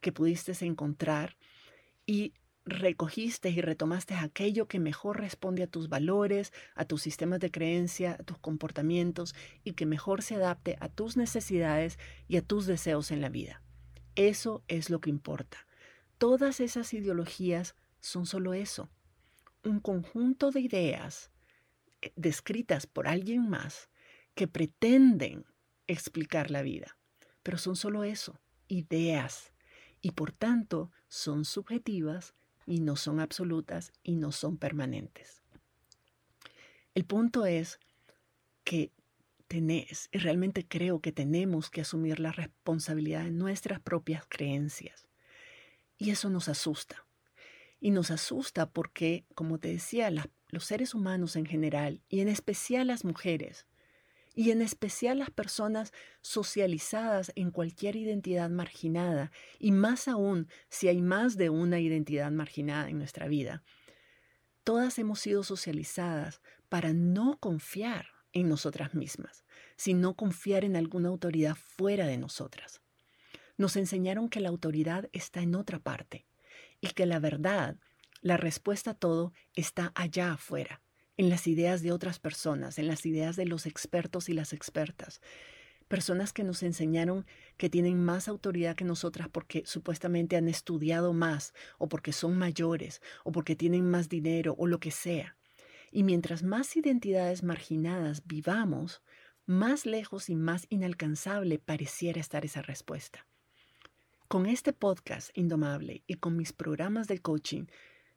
que 0.00 0.12
pudiste 0.12 0.52
encontrar 0.64 1.36
y 2.06 2.34
recogiste 2.66 3.48
y 3.50 3.60
retomaste 3.60 4.14
aquello 4.14 4.66
que 4.66 4.80
mejor 4.80 5.20
responde 5.20 5.62
a 5.62 5.68
tus 5.68 5.88
valores, 5.88 6.52
a 6.74 6.84
tus 6.84 7.02
sistemas 7.02 7.38
de 7.38 7.50
creencia, 7.50 8.16
a 8.18 8.24
tus 8.24 8.38
comportamientos 8.38 9.34
y 9.62 9.72
que 9.74 9.86
mejor 9.86 10.22
se 10.22 10.34
adapte 10.34 10.76
a 10.80 10.88
tus 10.88 11.16
necesidades 11.16 11.98
y 12.26 12.36
a 12.36 12.42
tus 12.42 12.66
deseos 12.66 13.12
en 13.12 13.20
la 13.20 13.28
vida. 13.28 13.62
Eso 14.16 14.64
es 14.66 14.90
lo 14.90 15.00
que 15.00 15.10
importa. 15.10 15.58
Todas 16.18 16.60
esas 16.60 16.92
ideologías 16.92 17.76
son 18.00 18.26
solo 18.26 18.52
eso, 18.52 18.90
un 19.62 19.80
conjunto 19.80 20.50
de 20.50 20.60
ideas 20.60 21.30
eh, 22.00 22.12
descritas 22.16 22.86
por 22.86 23.06
alguien 23.08 23.48
más 23.48 23.90
que 24.34 24.48
pretenden 24.48 25.44
explicar 25.86 26.50
la 26.50 26.62
vida, 26.62 26.98
pero 27.42 27.58
son 27.58 27.76
solo 27.76 28.02
eso, 28.04 28.40
ideas, 28.68 29.52
y 30.06 30.12
por 30.12 30.30
tanto 30.30 30.92
son 31.08 31.44
subjetivas 31.44 32.36
y 32.64 32.78
no 32.78 32.94
son 32.94 33.18
absolutas 33.18 33.92
y 34.04 34.14
no 34.14 34.30
son 34.30 34.56
permanentes. 34.56 35.42
El 36.94 37.04
punto 37.04 37.44
es 37.44 37.80
que 38.62 38.92
tenés, 39.48 40.08
y 40.12 40.18
realmente 40.18 40.64
creo 40.64 41.00
que 41.00 41.10
tenemos 41.10 41.70
que 41.70 41.80
asumir 41.80 42.20
la 42.20 42.30
responsabilidad 42.30 43.24
de 43.24 43.32
nuestras 43.32 43.80
propias 43.80 44.24
creencias. 44.28 45.08
Y 45.98 46.10
eso 46.10 46.30
nos 46.30 46.48
asusta. 46.48 47.04
Y 47.80 47.90
nos 47.90 48.12
asusta 48.12 48.70
porque, 48.70 49.24
como 49.34 49.58
te 49.58 49.72
decía, 49.72 50.12
los 50.50 50.64
seres 50.64 50.94
humanos 50.94 51.34
en 51.34 51.46
general, 51.46 52.00
y 52.08 52.20
en 52.20 52.28
especial 52.28 52.86
las 52.86 53.04
mujeres, 53.04 53.66
y 54.36 54.50
en 54.50 54.60
especial 54.60 55.18
las 55.18 55.30
personas 55.30 55.92
socializadas 56.20 57.32
en 57.36 57.50
cualquier 57.50 57.96
identidad 57.96 58.50
marginada, 58.50 59.32
y 59.58 59.72
más 59.72 60.08
aún 60.08 60.48
si 60.68 60.88
hay 60.88 61.00
más 61.00 61.38
de 61.38 61.48
una 61.48 61.80
identidad 61.80 62.30
marginada 62.30 62.90
en 62.90 62.98
nuestra 62.98 63.28
vida. 63.28 63.64
Todas 64.62 64.98
hemos 64.98 65.20
sido 65.20 65.42
socializadas 65.42 66.42
para 66.68 66.92
no 66.92 67.38
confiar 67.40 68.08
en 68.34 68.50
nosotras 68.50 68.94
mismas, 68.94 69.46
sino 69.76 70.14
confiar 70.14 70.66
en 70.66 70.76
alguna 70.76 71.08
autoridad 71.08 71.56
fuera 71.56 72.06
de 72.06 72.18
nosotras. 72.18 72.82
Nos 73.56 73.76
enseñaron 73.76 74.28
que 74.28 74.40
la 74.40 74.50
autoridad 74.50 75.08
está 75.14 75.40
en 75.40 75.54
otra 75.54 75.78
parte 75.78 76.26
y 76.82 76.88
que 76.88 77.06
la 77.06 77.20
verdad, 77.20 77.78
la 78.20 78.36
respuesta 78.36 78.90
a 78.90 78.94
todo, 78.98 79.32
está 79.54 79.92
allá 79.94 80.34
afuera 80.34 80.82
en 81.16 81.30
las 81.30 81.46
ideas 81.46 81.82
de 81.82 81.92
otras 81.92 82.18
personas, 82.18 82.78
en 82.78 82.86
las 82.86 83.06
ideas 83.06 83.36
de 83.36 83.46
los 83.46 83.66
expertos 83.66 84.28
y 84.28 84.34
las 84.34 84.52
expertas. 84.52 85.20
Personas 85.88 86.32
que 86.32 86.42
nos 86.42 86.62
enseñaron 86.62 87.26
que 87.56 87.70
tienen 87.70 88.04
más 88.04 88.28
autoridad 88.28 88.74
que 88.74 88.84
nosotras 88.84 89.28
porque 89.30 89.62
supuestamente 89.66 90.36
han 90.36 90.48
estudiado 90.48 91.12
más 91.12 91.54
o 91.78 91.88
porque 91.88 92.12
son 92.12 92.36
mayores 92.36 93.00
o 93.24 93.32
porque 93.32 93.54
tienen 93.54 93.88
más 93.88 94.08
dinero 94.08 94.54
o 94.58 94.66
lo 94.66 94.80
que 94.80 94.90
sea. 94.90 95.36
Y 95.92 96.02
mientras 96.02 96.42
más 96.42 96.76
identidades 96.76 97.42
marginadas 97.44 98.26
vivamos, 98.26 99.02
más 99.46 99.86
lejos 99.86 100.28
y 100.28 100.34
más 100.34 100.66
inalcanzable 100.70 101.60
pareciera 101.60 102.20
estar 102.20 102.44
esa 102.44 102.62
respuesta. 102.62 103.26
Con 104.26 104.46
este 104.46 104.72
podcast 104.72 105.30
indomable 105.38 106.02
y 106.08 106.14
con 106.14 106.36
mis 106.36 106.52
programas 106.52 107.06
de 107.06 107.20
coaching, 107.20 107.66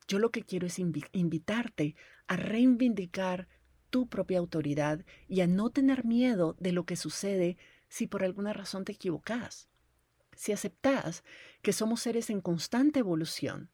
yo 0.09 0.17
lo 0.17 0.31
que 0.31 0.41
quiero 0.41 0.65
es 0.65 0.79
invitarte 0.79 1.95
a 2.27 2.35
reivindicar 2.35 3.47
tu 3.91 4.07
propia 4.07 4.39
autoridad 4.39 5.05
y 5.27 5.41
a 5.41 5.47
no 5.47 5.69
tener 5.69 6.03
miedo 6.03 6.55
de 6.59 6.71
lo 6.71 6.83
que 6.83 6.95
sucede 6.95 7.57
si 7.89 8.07
por 8.07 8.23
alguna 8.23 8.51
razón 8.51 8.85
te 8.85 8.91
equivocas. 8.91 9.69
Si 10.35 10.51
aceptas 10.51 11.23
que 11.61 11.73
somos 11.73 12.01
seres 12.01 12.31
en 12.31 12.41
constante 12.41 12.99
evolución, 12.99 13.69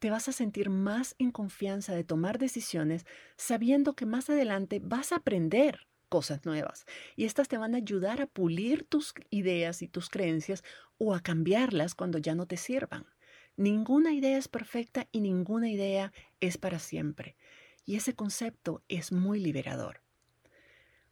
te 0.00 0.10
vas 0.10 0.28
a 0.28 0.32
sentir 0.32 0.68
más 0.68 1.14
en 1.18 1.30
confianza 1.30 1.94
de 1.94 2.04
tomar 2.04 2.38
decisiones 2.38 3.06
sabiendo 3.36 3.94
que 3.94 4.04
más 4.04 4.28
adelante 4.28 4.80
vas 4.82 5.12
a 5.12 5.16
aprender 5.16 5.86
cosas 6.10 6.44
nuevas 6.44 6.84
y 7.16 7.24
estas 7.24 7.48
te 7.48 7.56
van 7.56 7.74
a 7.74 7.78
ayudar 7.78 8.20
a 8.20 8.26
pulir 8.26 8.84
tus 8.84 9.14
ideas 9.30 9.80
y 9.80 9.88
tus 9.88 10.10
creencias 10.10 10.62
o 10.98 11.14
a 11.14 11.20
cambiarlas 11.20 11.94
cuando 11.94 12.18
ya 12.18 12.34
no 12.34 12.46
te 12.46 12.58
sirvan. 12.58 13.06
Ninguna 13.56 14.12
idea 14.14 14.38
es 14.38 14.48
perfecta 14.48 15.08
y 15.12 15.20
ninguna 15.20 15.68
idea 15.68 16.12
es 16.40 16.58
para 16.58 16.78
siempre. 16.78 17.36
Y 17.84 17.96
ese 17.96 18.14
concepto 18.14 18.82
es 18.88 19.12
muy 19.12 19.40
liberador. 19.40 20.02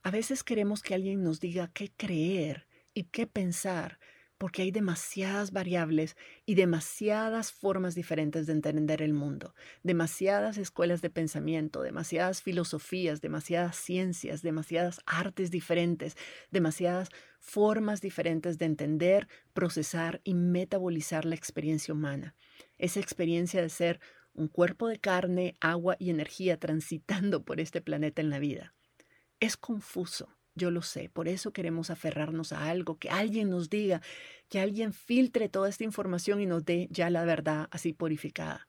A 0.02 0.10
veces 0.10 0.44
queremos 0.44 0.82
que 0.82 0.94
alguien 0.94 1.22
nos 1.22 1.40
diga 1.40 1.70
qué 1.72 1.92
creer 1.96 2.66
y 2.94 3.04
qué 3.04 3.26
pensar 3.26 3.98
porque 4.38 4.62
hay 4.62 4.70
demasiadas 4.70 5.50
variables 5.50 6.16
y 6.46 6.54
demasiadas 6.54 7.52
formas 7.52 7.96
diferentes 7.96 8.46
de 8.46 8.52
entender 8.52 9.02
el 9.02 9.12
mundo, 9.12 9.54
demasiadas 9.82 10.58
escuelas 10.58 11.02
de 11.02 11.10
pensamiento, 11.10 11.82
demasiadas 11.82 12.40
filosofías, 12.40 13.20
demasiadas 13.20 13.76
ciencias, 13.76 14.42
demasiadas 14.42 15.00
artes 15.06 15.50
diferentes, 15.50 16.16
demasiadas 16.52 17.08
formas 17.40 18.00
diferentes 18.00 18.58
de 18.58 18.66
entender, 18.66 19.28
procesar 19.52 20.20
y 20.22 20.34
metabolizar 20.34 21.24
la 21.24 21.34
experiencia 21.34 21.92
humana. 21.92 22.36
Esa 22.78 23.00
experiencia 23.00 23.60
de 23.60 23.68
ser 23.68 24.00
un 24.34 24.46
cuerpo 24.46 24.86
de 24.86 25.00
carne, 25.00 25.56
agua 25.60 25.96
y 25.98 26.10
energía 26.10 26.58
transitando 26.58 27.44
por 27.44 27.58
este 27.58 27.80
planeta 27.80 28.22
en 28.22 28.30
la 28.30 28.38
vida. 28.38 28.72
Es 29.40 29.56
confuso 29.56 30.37
yo 30.58 30.70
lo 30.70 30.82
sé, 30.82 31.08
por 31.08 31.28
eso 31.28 31.52
queremos 31.52 31.88
aferrarnos 31.90 32.52
a 32.52 32.68
algo, 32.68 32.98
que 32.98 33.08
alguien 33.08 33.48
nos 33.48 33.70
diga, 33.70 34.02
que 34.48 34.60
alguien 34.60 34.92
filtre 34.92 35.48
toda 35.48 35.68
esta 35.68 35.84
información 35.84 36.40
y 36.40 36.46
nos 36.46 36.64
dé 36.64 36.88
ya 36.90 37.08
la 37.08 37.24
verdad 37.24 37.68
así 37.70 37.92
purificada. 37.94 38.68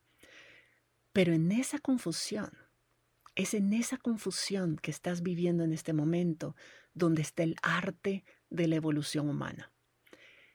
Pero 1.11 1.33
en 1.33 1.51
esa 1.51 1.79
confusión, 1.79 2.51
es 3.35 3.53
en 3.53 3.73
esa 3.73 3.97
confusión 3.97 4.77
que 4.77 4.91
estás 4.91 5.21
viviendo 5.21 5.63
en 5.63 5.73
este 5.73 5.93
momento 5.93 6.55
donde 6.93 7.21
está 7.21 7.43
el 7.43 7.55
arte 7.61 8.23
de 8.49 8.67
la 8.67 8.75
evolución 8.75 9.29
humana. 9.29 9.71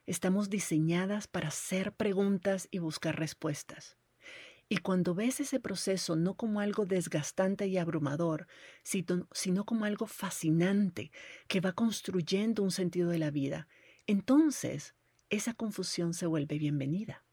Estamos 0.07 0.51
diseñadas 0.51 1.27
para 1.27 1.49
hacer 1.49 1.93
preguntas 1.95 2.69
y 2.71 2.79
buscar 2.79 3.19
respuestas. 3.19 3.97
Y 4.69 4.79
cuando 4.79 5.15
ves 5.15 5.41
ese 5.41 5.61
proceso 5.61 6.17
no 6.17 6.35
como 6.35 6.61
algo 6.61 6.87
desgastante 6.87 7.67
y 7.67 7.77
abrumador, 7.79 8.47
sino 8.83 9.65
como 9.65 9.85
algo 9.85 10.07
fascinante 10.07 11.13
que 11.49 11.61
va 11.61 11.73
construyendo 11.73 12.63
un 12.63 12.71
sentido 12.71 13.11
de 13.11 13.19
la 13.19 13.31
vida, 13.31 13.69
entonces 14.07 14.95
esa 15.31 15.55
confusión 15.55 16.15
se 16.15 16.27
vuelve 16.27 16.59
bienvenida. 16.59 17.25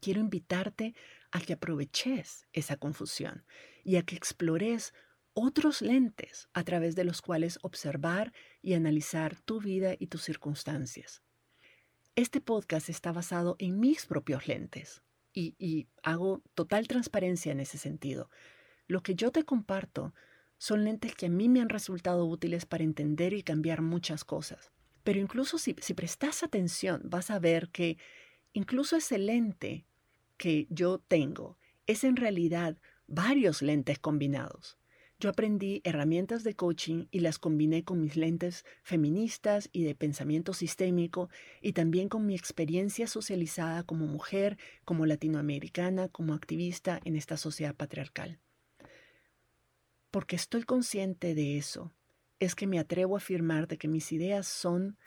Quiero 0.00 0.20
invitarte 0.20 0.94
a 1.30 1.40
que 1.40 1.54
aproveches 1.54 2.46
esa 2.52 2.76
confusión 2.76 3.44
y 3.82 3.96
a 3.96 4.02
que 4.02 4.16
explores 4.16 4.92
otros 5.32 5.82
lentes 5.82 6.48
a 6.52 6.64
través 6.64 6.94
de 6.94 7.04
los 7.04 7.22
cuales 7.22 7.58
observar 7.62 8.32
y 8.62 8.74
analizar 8.74 9.40
tu 9.40 9.60
vida 9.60 9.94
y 9.98 10.06
tus 10.06 10.22
circunstancias. 10.22 11.22
Este 12.14 12.40
podcast 12.40 12.88
está 12.88 13.12
basado 13.12 13.56
en 13.58 13.78
mis 13.78 14.06
propios 14.06 14.48
lentes, 14.48 15.02
y, 15.36 15.88
hago 16.02 16.42
total 16.54 16.88
transparencia 16.88 17.52
en 17.52 17.60
ese 17.60 17.76
sentido. 17.78 18.30
Lo 18.86 19.02
que 19.02 19.14
yo 19.14 19.30
te 19.30 19.44
comparto 19.44 20.14
son 20.56 20.84
lentes 20.84 21.14
que 21.14 21.26
a 21.26 21.28
mí 21.30 21.48
me 21.48 21.60
han 21.60 21.68
resultado 21.68 22.24
útiles 22.24 22.64
para 22.64 22.84
entender 22.84 23.34
y 23.34 23.42
cambiar 23.42 23.82
muchas 23.82 24.24
cosas. 24.24 24.72
Pero 25.04 25.20
incluso 25.20 25.58
si, 25.58 25.76
si 25.80 25.94
prestas 25.94 26.42
atención, 26.42 27.02
vas 27.04 27.30
a 27.30 27.38
ver 27.38 27.68
que 27.68 27.98
incluso 28.54 28.96
ese 28.96 29.18
lente 29.18 29.84
que 30.38 30.66
yo 30.70 30.98
tengo 30.98 31.58
es 31.86 32.02
en 32.02 32.16
realidad 32.16 32.78
varios 33.06 33.60
lentes 33.60 33.98
combinados. 33.98 34.78
Yo 35.18 35.30
aprendí 35.30 35.80
herramientas 35.84 36.44
de 36.44 36.54
coaching 36.54 37.06
y 37.10 37.20
las 37.20 37.38
combiné 37.38 37.84
con 37.84 38.02
mis 38.02 38.16
lentes 38.16 38.66
feministas 38.82 39.70
y 39.72 39.82
de 39.84 39.94
pensamiento 39.94 40.52
sistémico 40.52 41.30
y 41.62 41.72
también 41.72 42.10
con 42.10 42.26
mi 42.26 42.34
experiencia 42.34 43.06
socializada 43.06 43.82
como 43.82 44.06
mujer, 44.06 44.58
como 44.84 45.06
latinoamericana, 45.06 46.08
como 46.08 46.34
activista 46.34 47.00
en 47.04 47.16
esta 47.16 47.38
sociedad 47.38 47.74
patriarcal. 47.74 48.40
Porque 50.10 50.36
estoy 50.36 50.64
consciente 50.64 51.34
de 51.34 51.56
eso, 51.56 51.94
es 52.38 52.54
que 52.54 52.66
me 52.66 52.78
atrevo 52.78 53.14
a 53.14 53.18
afirmar 53.18 53.68
de 53.68 53.78
que 53.78 53.88
mis 53.88 54.12
ideas 54.12 54.46
son, 54.46 54.98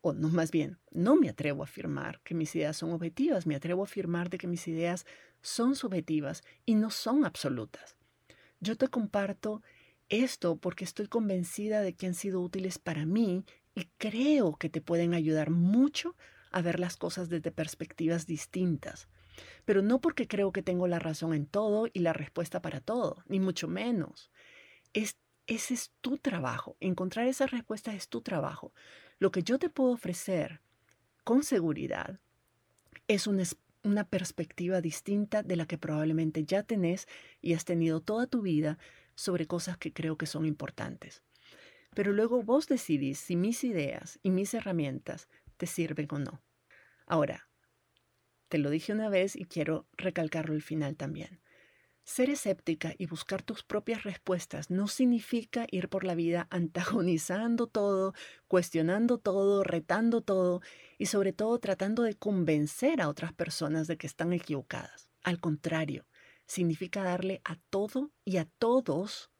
o 0.00 0.12
no 0.12 0.28
más 0.28 0.52
bien, 0.52 0.78
no 0.92 1.16
me 1.16 1.28
atrevo 1.28 1.62
a 1.62 1.64
afirmar 1.64 2.20
que 2.22 2.36
mis 2.36 2.54
ideas 2.54 2.76
son 2.76 2.92
objetivas, 2.92 3.48
me 3.48 3.56
atrevo 3.56 3.82
a 3.82 3.86
afirmar 3.86 4.30
de 4.30 4.38
que 4.38 4.46
mis 4.46 4.68
ideas 4.68 5.06
son 5.42 5.74
subjetivas 5.74 6.44
y 6.64 6.76
no 6.76 6.90
son 6.90 7.24
absolutas. 7.24 7.99
Yo 8.60 8.76
te 8.76 8.88
comparto 8.88 9.62
esto 10.08 10.56
porque 10.56 10.84
estoy 10.84 11.06
convencida 11.06 11.80
de 11.80 11.94
que 11.94 12.06
han 12.06 12.14
sido 12.14 12.40
útiles 12.40 12.78
para 12.78 13.06
mí 13.06 13.44
y 13.74 13.86
creo 13.96 14.56
que 14.56 14.68
te 14.68 14.80
pueden 14.80 15.14
ayudar 15.14 15.50
mucho 15.50 16.16
a 16.50 16.62
ver 16.62 16.80
las 16.80 16.96
cosas 16.96 17.28
desde 17.28 17.52
perspectivas 17.52 18.26
distintas. 18.26 19.08
Pero 19.64 19.82
no 19.82 20.00
porque 20.00 20.26
creo 20.26 20.52
que 20.52 20.62
tengo 20.62 20.88
la 20.88 20.98
razón 20.98 21.32
en 21.32 21.46
todo 21.46 21.86
y 21.92 22.00
la 22.00 22.12
respuesta 22.12 22.60
para 22.60 22.80
todo, 22.80 23.22
ni 23.26 23.40
mucho 23.40 23.68
menos. 23.68 24.30
Es, 24.92 25.16
ese 25.46 25.74
es 25.74 25.92
tu 26.00 26.18
trabajo. 26.18 26.76
Encontrar 26.80 27.26
esa 27.26 27.46
respuesta 27.46 27.94
es 27.94 28.08
tu 28.08 28.20
trabajo. 28.20 28.74
Lo 29.18 29.30
que 29.30 29.42
yo 29.42 29.58
te 29.58 29.70
puedo 29.70 29.92
ofrecer 29.92 30.60
con 31.24 31.44
seguridad 31.44 32.20
es 33.06 33.26
un, 33.26 33.40
una 33.82 34.04
perspectiva 34.04 34.80
distinta 34.80 35.42
de 35.42 35.56
la 35.56 35.66
que 35.66 35.78
probablemente 35.78 36.44
ya 36.44 36.62
tenés 36.62 37.08
y 37.40 37.54
has 37.54 37.64
tenido 37.64 38.00
toda 38.00 38.26
tu 38.26 38.42
vida 38.42 38.78
sobre 39.14 39.46
cosas 39.46 39.78
que 39.78 39.92
creo 39.92 40.16
que 40.16 40.26
son 40.26 40.46
importantes. 40.46 41.22
Pero 41.94 42.12
luego 42.12 42.42
vos 42.42 42.68
decidís 42.68 43.18
si 43.18 43.36
mis 43.36 43.64
ideas 43.64 44.18
y 44.22 44.30
mis 44.30 44.54
herramientas 44.54 45.28
te 45.56 45.66
sirven 45.66 46.08
o 46.10 46.18
no. 46.18 46.42
Ahora, 47.06 47.48
te 48.48 48.58
lo 48.58 48.70
dije 48.70 48.92
una 48.92 49.08
vez 49.08 49.36
y 49.36 49.44
quiero 49.44 49.86
recalcarlo 49.96 50.54
al 50.54 50.62
final 50.62 50.96
también. 50.96 51.40
Ser 52.10 52.28
escéptica 52.28 52.92
y 52.98 53.06
buscar 53.06 53.40
tus 53.44 53.62
propias 53.62 54.02
respuestas 54.02 54.68
no 54.68 54.88
significa 54.88 55.68
ir 55.70 55.88
por 55.88 56.02
la 56.02 56.16
vida 56.16 56.48
antagonizando 56.50 57.68
todo, 57.68 58.14
cuestionando 58.48 59.18
todo, 59.18 59.62
retando 59.62 60.20
todo 60.20 60.60
y 60.98 61.06
sobre 61.06 61.32
todo 61.32 61.56
tratando 61.60 62.02
de 62.02 62.16
convencer 62.16 63.00
a 63.00 63.08
otras 63.08 63.32
personas 63.32 63.86
de 63.86 63.96
que 63.96 64.08
están 64.08 64.32
equivocadas. 64.32 65.08
Al 65.22 65.38
contrario, 65.38 66.04
significa 66.46 67.04
darle 67.04 67.42
a 67.44 67.54
todo 67.70 68.10
y 68.24 68.38
a 68.38 68.44
todos 68.44 69.30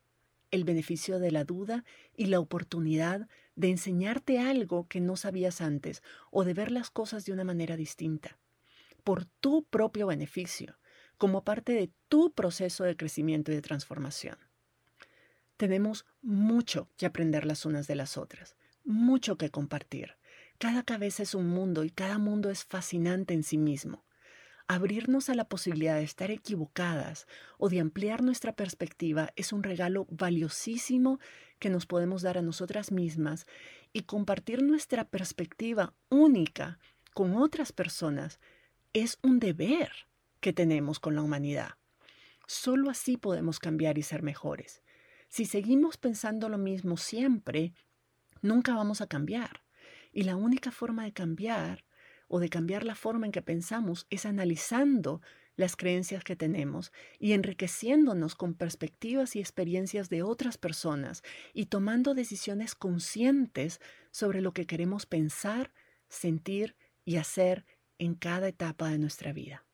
el 0.52 0.62
beneficio 0.62 1.18
de 1.18 1.32
la 1.32 1.42
duda 1.42 1.84
y 2.16 2.26
la 2.26 2.38
oportunidad 2.38 3.26
de 3.56 3.70
enseñarte 3.70 4.38
algo 4.38 4.86
que 4.86 5.00
no 5.00 5.16
sabías 5.16 5.60
antes 5.60 6.04
o 6.30 6.44
de 6.44 6.54
ver 6.54 6.70
las 6.70 6.88
cosas 6.88 7.24
de 7.24 7.32
una 7.32 7.42
manera 7.42 7.76
distinta, 7.76 8.38
por 9.02 9.24
tu 9.24 9.64
propio 9.64 10.06
beneficio, 10.06 10.78
como 11.20 11.44
parte 11.44 11.72
de 11.72 11.90
tu 12.08 12.32
proceso 12.32 12.82
de 12.84 12.96
crecimiento 12.96 13.52
y 13.52 13.54
de 13.54 13.60
transformación. 13.60 14.38
Tenemos 15.58 16.06
mucho 16.22 16.88
que 16.96 17.04
aprender 17.04 17.44
las 17.44 17.66
unas 17.66 17.86
de 17.86 17.94
las 17.94 18.16
otras, 18.16 18.56
mucho 18.84 19.36
que 19.36 19.50
compartir. 19.50 20.16
Cada 20.56 20.82
cabeza 20.82 21.22
es 21.22 21.34
un 21.34 21.46
mundo 21.46 21.84
y 21.84 21.90
cada 21.90 22.16
mundo 22.16 22.48
es 22.48 22.64
fascinante 22.64 23.34
en 23.34 23.42
sí 23.42 23.58
mismo 23.58 24.06
abrirnos 24.66 25.28
a 25.28 25.34
la 25.34 25.48
posibilidad 25.48 25.96
de 25.96 26.04
estar 26.04 26.30
equivocadas 26.30 27.26
o 27.58 27.68
de 27.68 27.80
ampliar 27.80 28.22
nuestra 28.22 28.54
perspectiva 28.54 29.32
es 29.34 29.52
un 29.52 29.64
regalo 29.64 30.06
valiosísimo 30.10 31.18
que 31.58 31.70
nos 31.70 31.86
podemos 31.86 32.22
dar 32.22 32.38
a 32.38 32.42
nosotras 32.42 32.92
mismas 32.92 33.48
y 33.92 34.02
compartir 34.02 34.62
nuestra 34.62 35.08
perspectiva 35.08 35.92
única 36.08 36.78
con 37.14 37.34
otras 37.34 37.72
personas 37.72 38.38
es 38.92 39.18
un 39.24 39.40
deber 39.40 39.90
que 40.40 40.52
tenemos 40.52 40.98
con 40.98 41.14
la 41.14 41.22
humanidad. 41.22 41.74
Solo 42.46 42.90
así 42.90 43.16
podemos 43.16 43.58
cambiar 43.58 43.98
y 43.98 44.02
ser 44.02 44.22
mejores. 44.22 44.82
Si 45.28 45.44
seguimos 45.44 45.96
pensando 45.96 46.48
lo 46.48 46.58
mismo 46.58 46.96
siempre, 46.96 47.72
nunca 48.42 48.74
vamos 48.74 49.00
a 49.00 49.06
cambiar. 49.06 49.62
Y 50.12 50.24
la 50.24 50.34
única 50.34 50.72
forma 50.72 51.04
de 51.04 51.12
cambiar 51.12 51.84
o 52.26 52.40
de 52.40 52.48
cambiar 52.48 52.84
la 52.84 52.94
forma 52.94 53.26
en 53.26 53.32
que 53.32 53.42
pensamos 53.42 54.06
es 54.10 54.26
analizando 54.26 55.20
las 55.56 55.76
creencias 55.76 56.24
que 56.24 56.36
tenemos 56.36 56.90
y 57.18 57.32
enriqueciéndonos 57.32 58.34
con 58.34 58.54
perspectivas 58.54 59.36
y 59.36 59.40
experiencias 59.40 60.08
de 60.08 60.22
otras 60.22 60.58
personas 60.58 61.22
y 61.52 61.66
tomando 61.66 62.14
decisiones 62.14 62.74
conscientes 62.74 63.80
sobre 64.10 64.40
lo 64.40 64.52
que 64.52 64.66
queremos 64.66 65.06
pensar, 65.06 65.72
sentir 66.08 66.76
y 67.04 67.16
hacer 67.16 67.66
en 67.98 68.14
cada 68.14 68.48
etapa 68.48 68.88
de 68.88 68.98
nuestra 68.98 69.32
vida. 69.32 69.64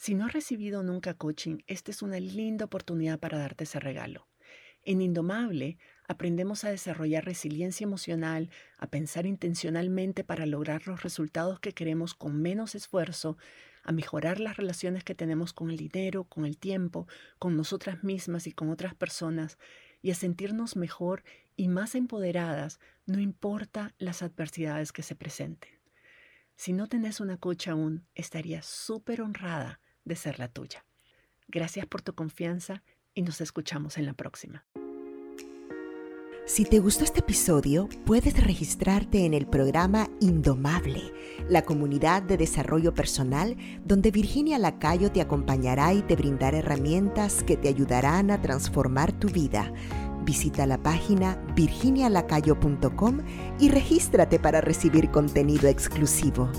Si 0.00 0.14
no 0.14 0.26
has 0.26 0.32
recibido 0.32 0.84
nunca 0.84 1.14
coaching, 1.14 1.58
esta 1.66 1.90
es 1.90 2.02
una 2.02 2.20
linda 2.20 2.66
oportunidad 2.66 3.18
para 3.18 3.36
darte 3.36 3.64
ese 3.64 3.80
regalo. 3.80 4.28
En 4.84 5.02
Indomable 5.02 5.76
aprendemos 6.06 6.62
a 6.62 6.70
desarrollar 6.70 7.24
resiliencia 7.24 7.82
emocional, 7.82 8.48
a 8.78 8.86
pensar 8.86 9.26
intencionalmente 9.26 10.22
para 10.22 10.46
lograr 10.46 10.86
los 10.86 11.02
resultados 11.02 11.58
que 11.58 11.72
queremos 11.72 12.14
con 12.14 12.40
menos 12.40 12.76
esfuerzo, 12.76 13.38
a 13.82 13.90
mejorar 13.90 14.38
las 14.38 14.56
relaciones 14.56 15.02
que 15.02 15.16
tenemos 15.16 15.52
con 15.52 15.68
el 15.68 15.76
dinero, 15.76 16.22
con 16.22 16.46
el 16.46 16.58
tiempo, 16.58 17.08
con 17.40 17.56
nosotras 17.56 18.04
mismas 18.04 18.46
y 18.46 18.52
con 18.52 18.70
otras 18.70 18.94
personas, 18.94 19.58
y 20.00 20.12
a 20.12 20.14
sentirnos 20.14 20.76
mejor 20.76 21.24
y 21.56 21.66
más 21.66 21.96
empoderadas, 21.96 22.78
no 23.04 23.18
importa 23.18 23.96
las 23.98 24.22
adversidades 24.22 24.92
que 24.92 25.02
se 25.02 25.16
presenten. 25.16 25.72
Si 26.54 26.72
no 26.72 26.86
tenés 26.86 27.18
una 27.18 27.36
coach 27.36 27.66
aún, 27.66 28.06
estaría 28.14 28.62
súper 28.62 29.22
honrada 29.22 29.80
de 30.08 30.16
ser 30.16 30.38
la 30.38 30.48
tuya. 30.48 30.84
Gracias 31.46 31.86
por 31.86 32.02
tu 32.02 32.14
confianza 32.14 32.82
y 33.14 33.22
nos 33.22 33.40
escuchamos 33.40 33.96
en 33.98 34.06
la 34.06 34.14
próxima. 34.14 34.64
Si 36.48 36.64
te 36.64 36.78
gustó 36.78 37.04
este 37.04 37.20
episodio, 37.20 37.90
puedes 38.06 38.42
registrarte 38.42 39.26
en 39.26 39.34
el 39.34 39.46
programa 39.46 40.08
Indomable, 40.18 41.12
la 41.46 41.60
comunidad 41.60 42.22
de 42.22 42.38
desarrollo 42.38 42.94
personal 42.94 43.54
donde 43.84 44.10
Virginia 44.10 44.58
Lacayo 44.58 45.12
te 45.12 45.20
acompañará 45.20 45.92
y 45.92 46.00
te 46.00 46.16
brindará 46.16 46.56
herramientas 46.56 47.42
que 47.42 47.58
te 47.58 47.68
ayudarán 47.68 48.30
a 48.30 48.40
transformar 48.40 49.12
tu 49.12 49.28
vida. 49.28 49.70
Visita 50.24 50.66
la 50.66 50.82
página 50.82 51.36
virginialacayo.com 51.54 53.20
y 53.60 53.68
regístrate 53.68 54.38
para 54.38 54.62
recibir 54.62 55.10
contenido 55.10 55.68
exclusivo. 55.68 56.50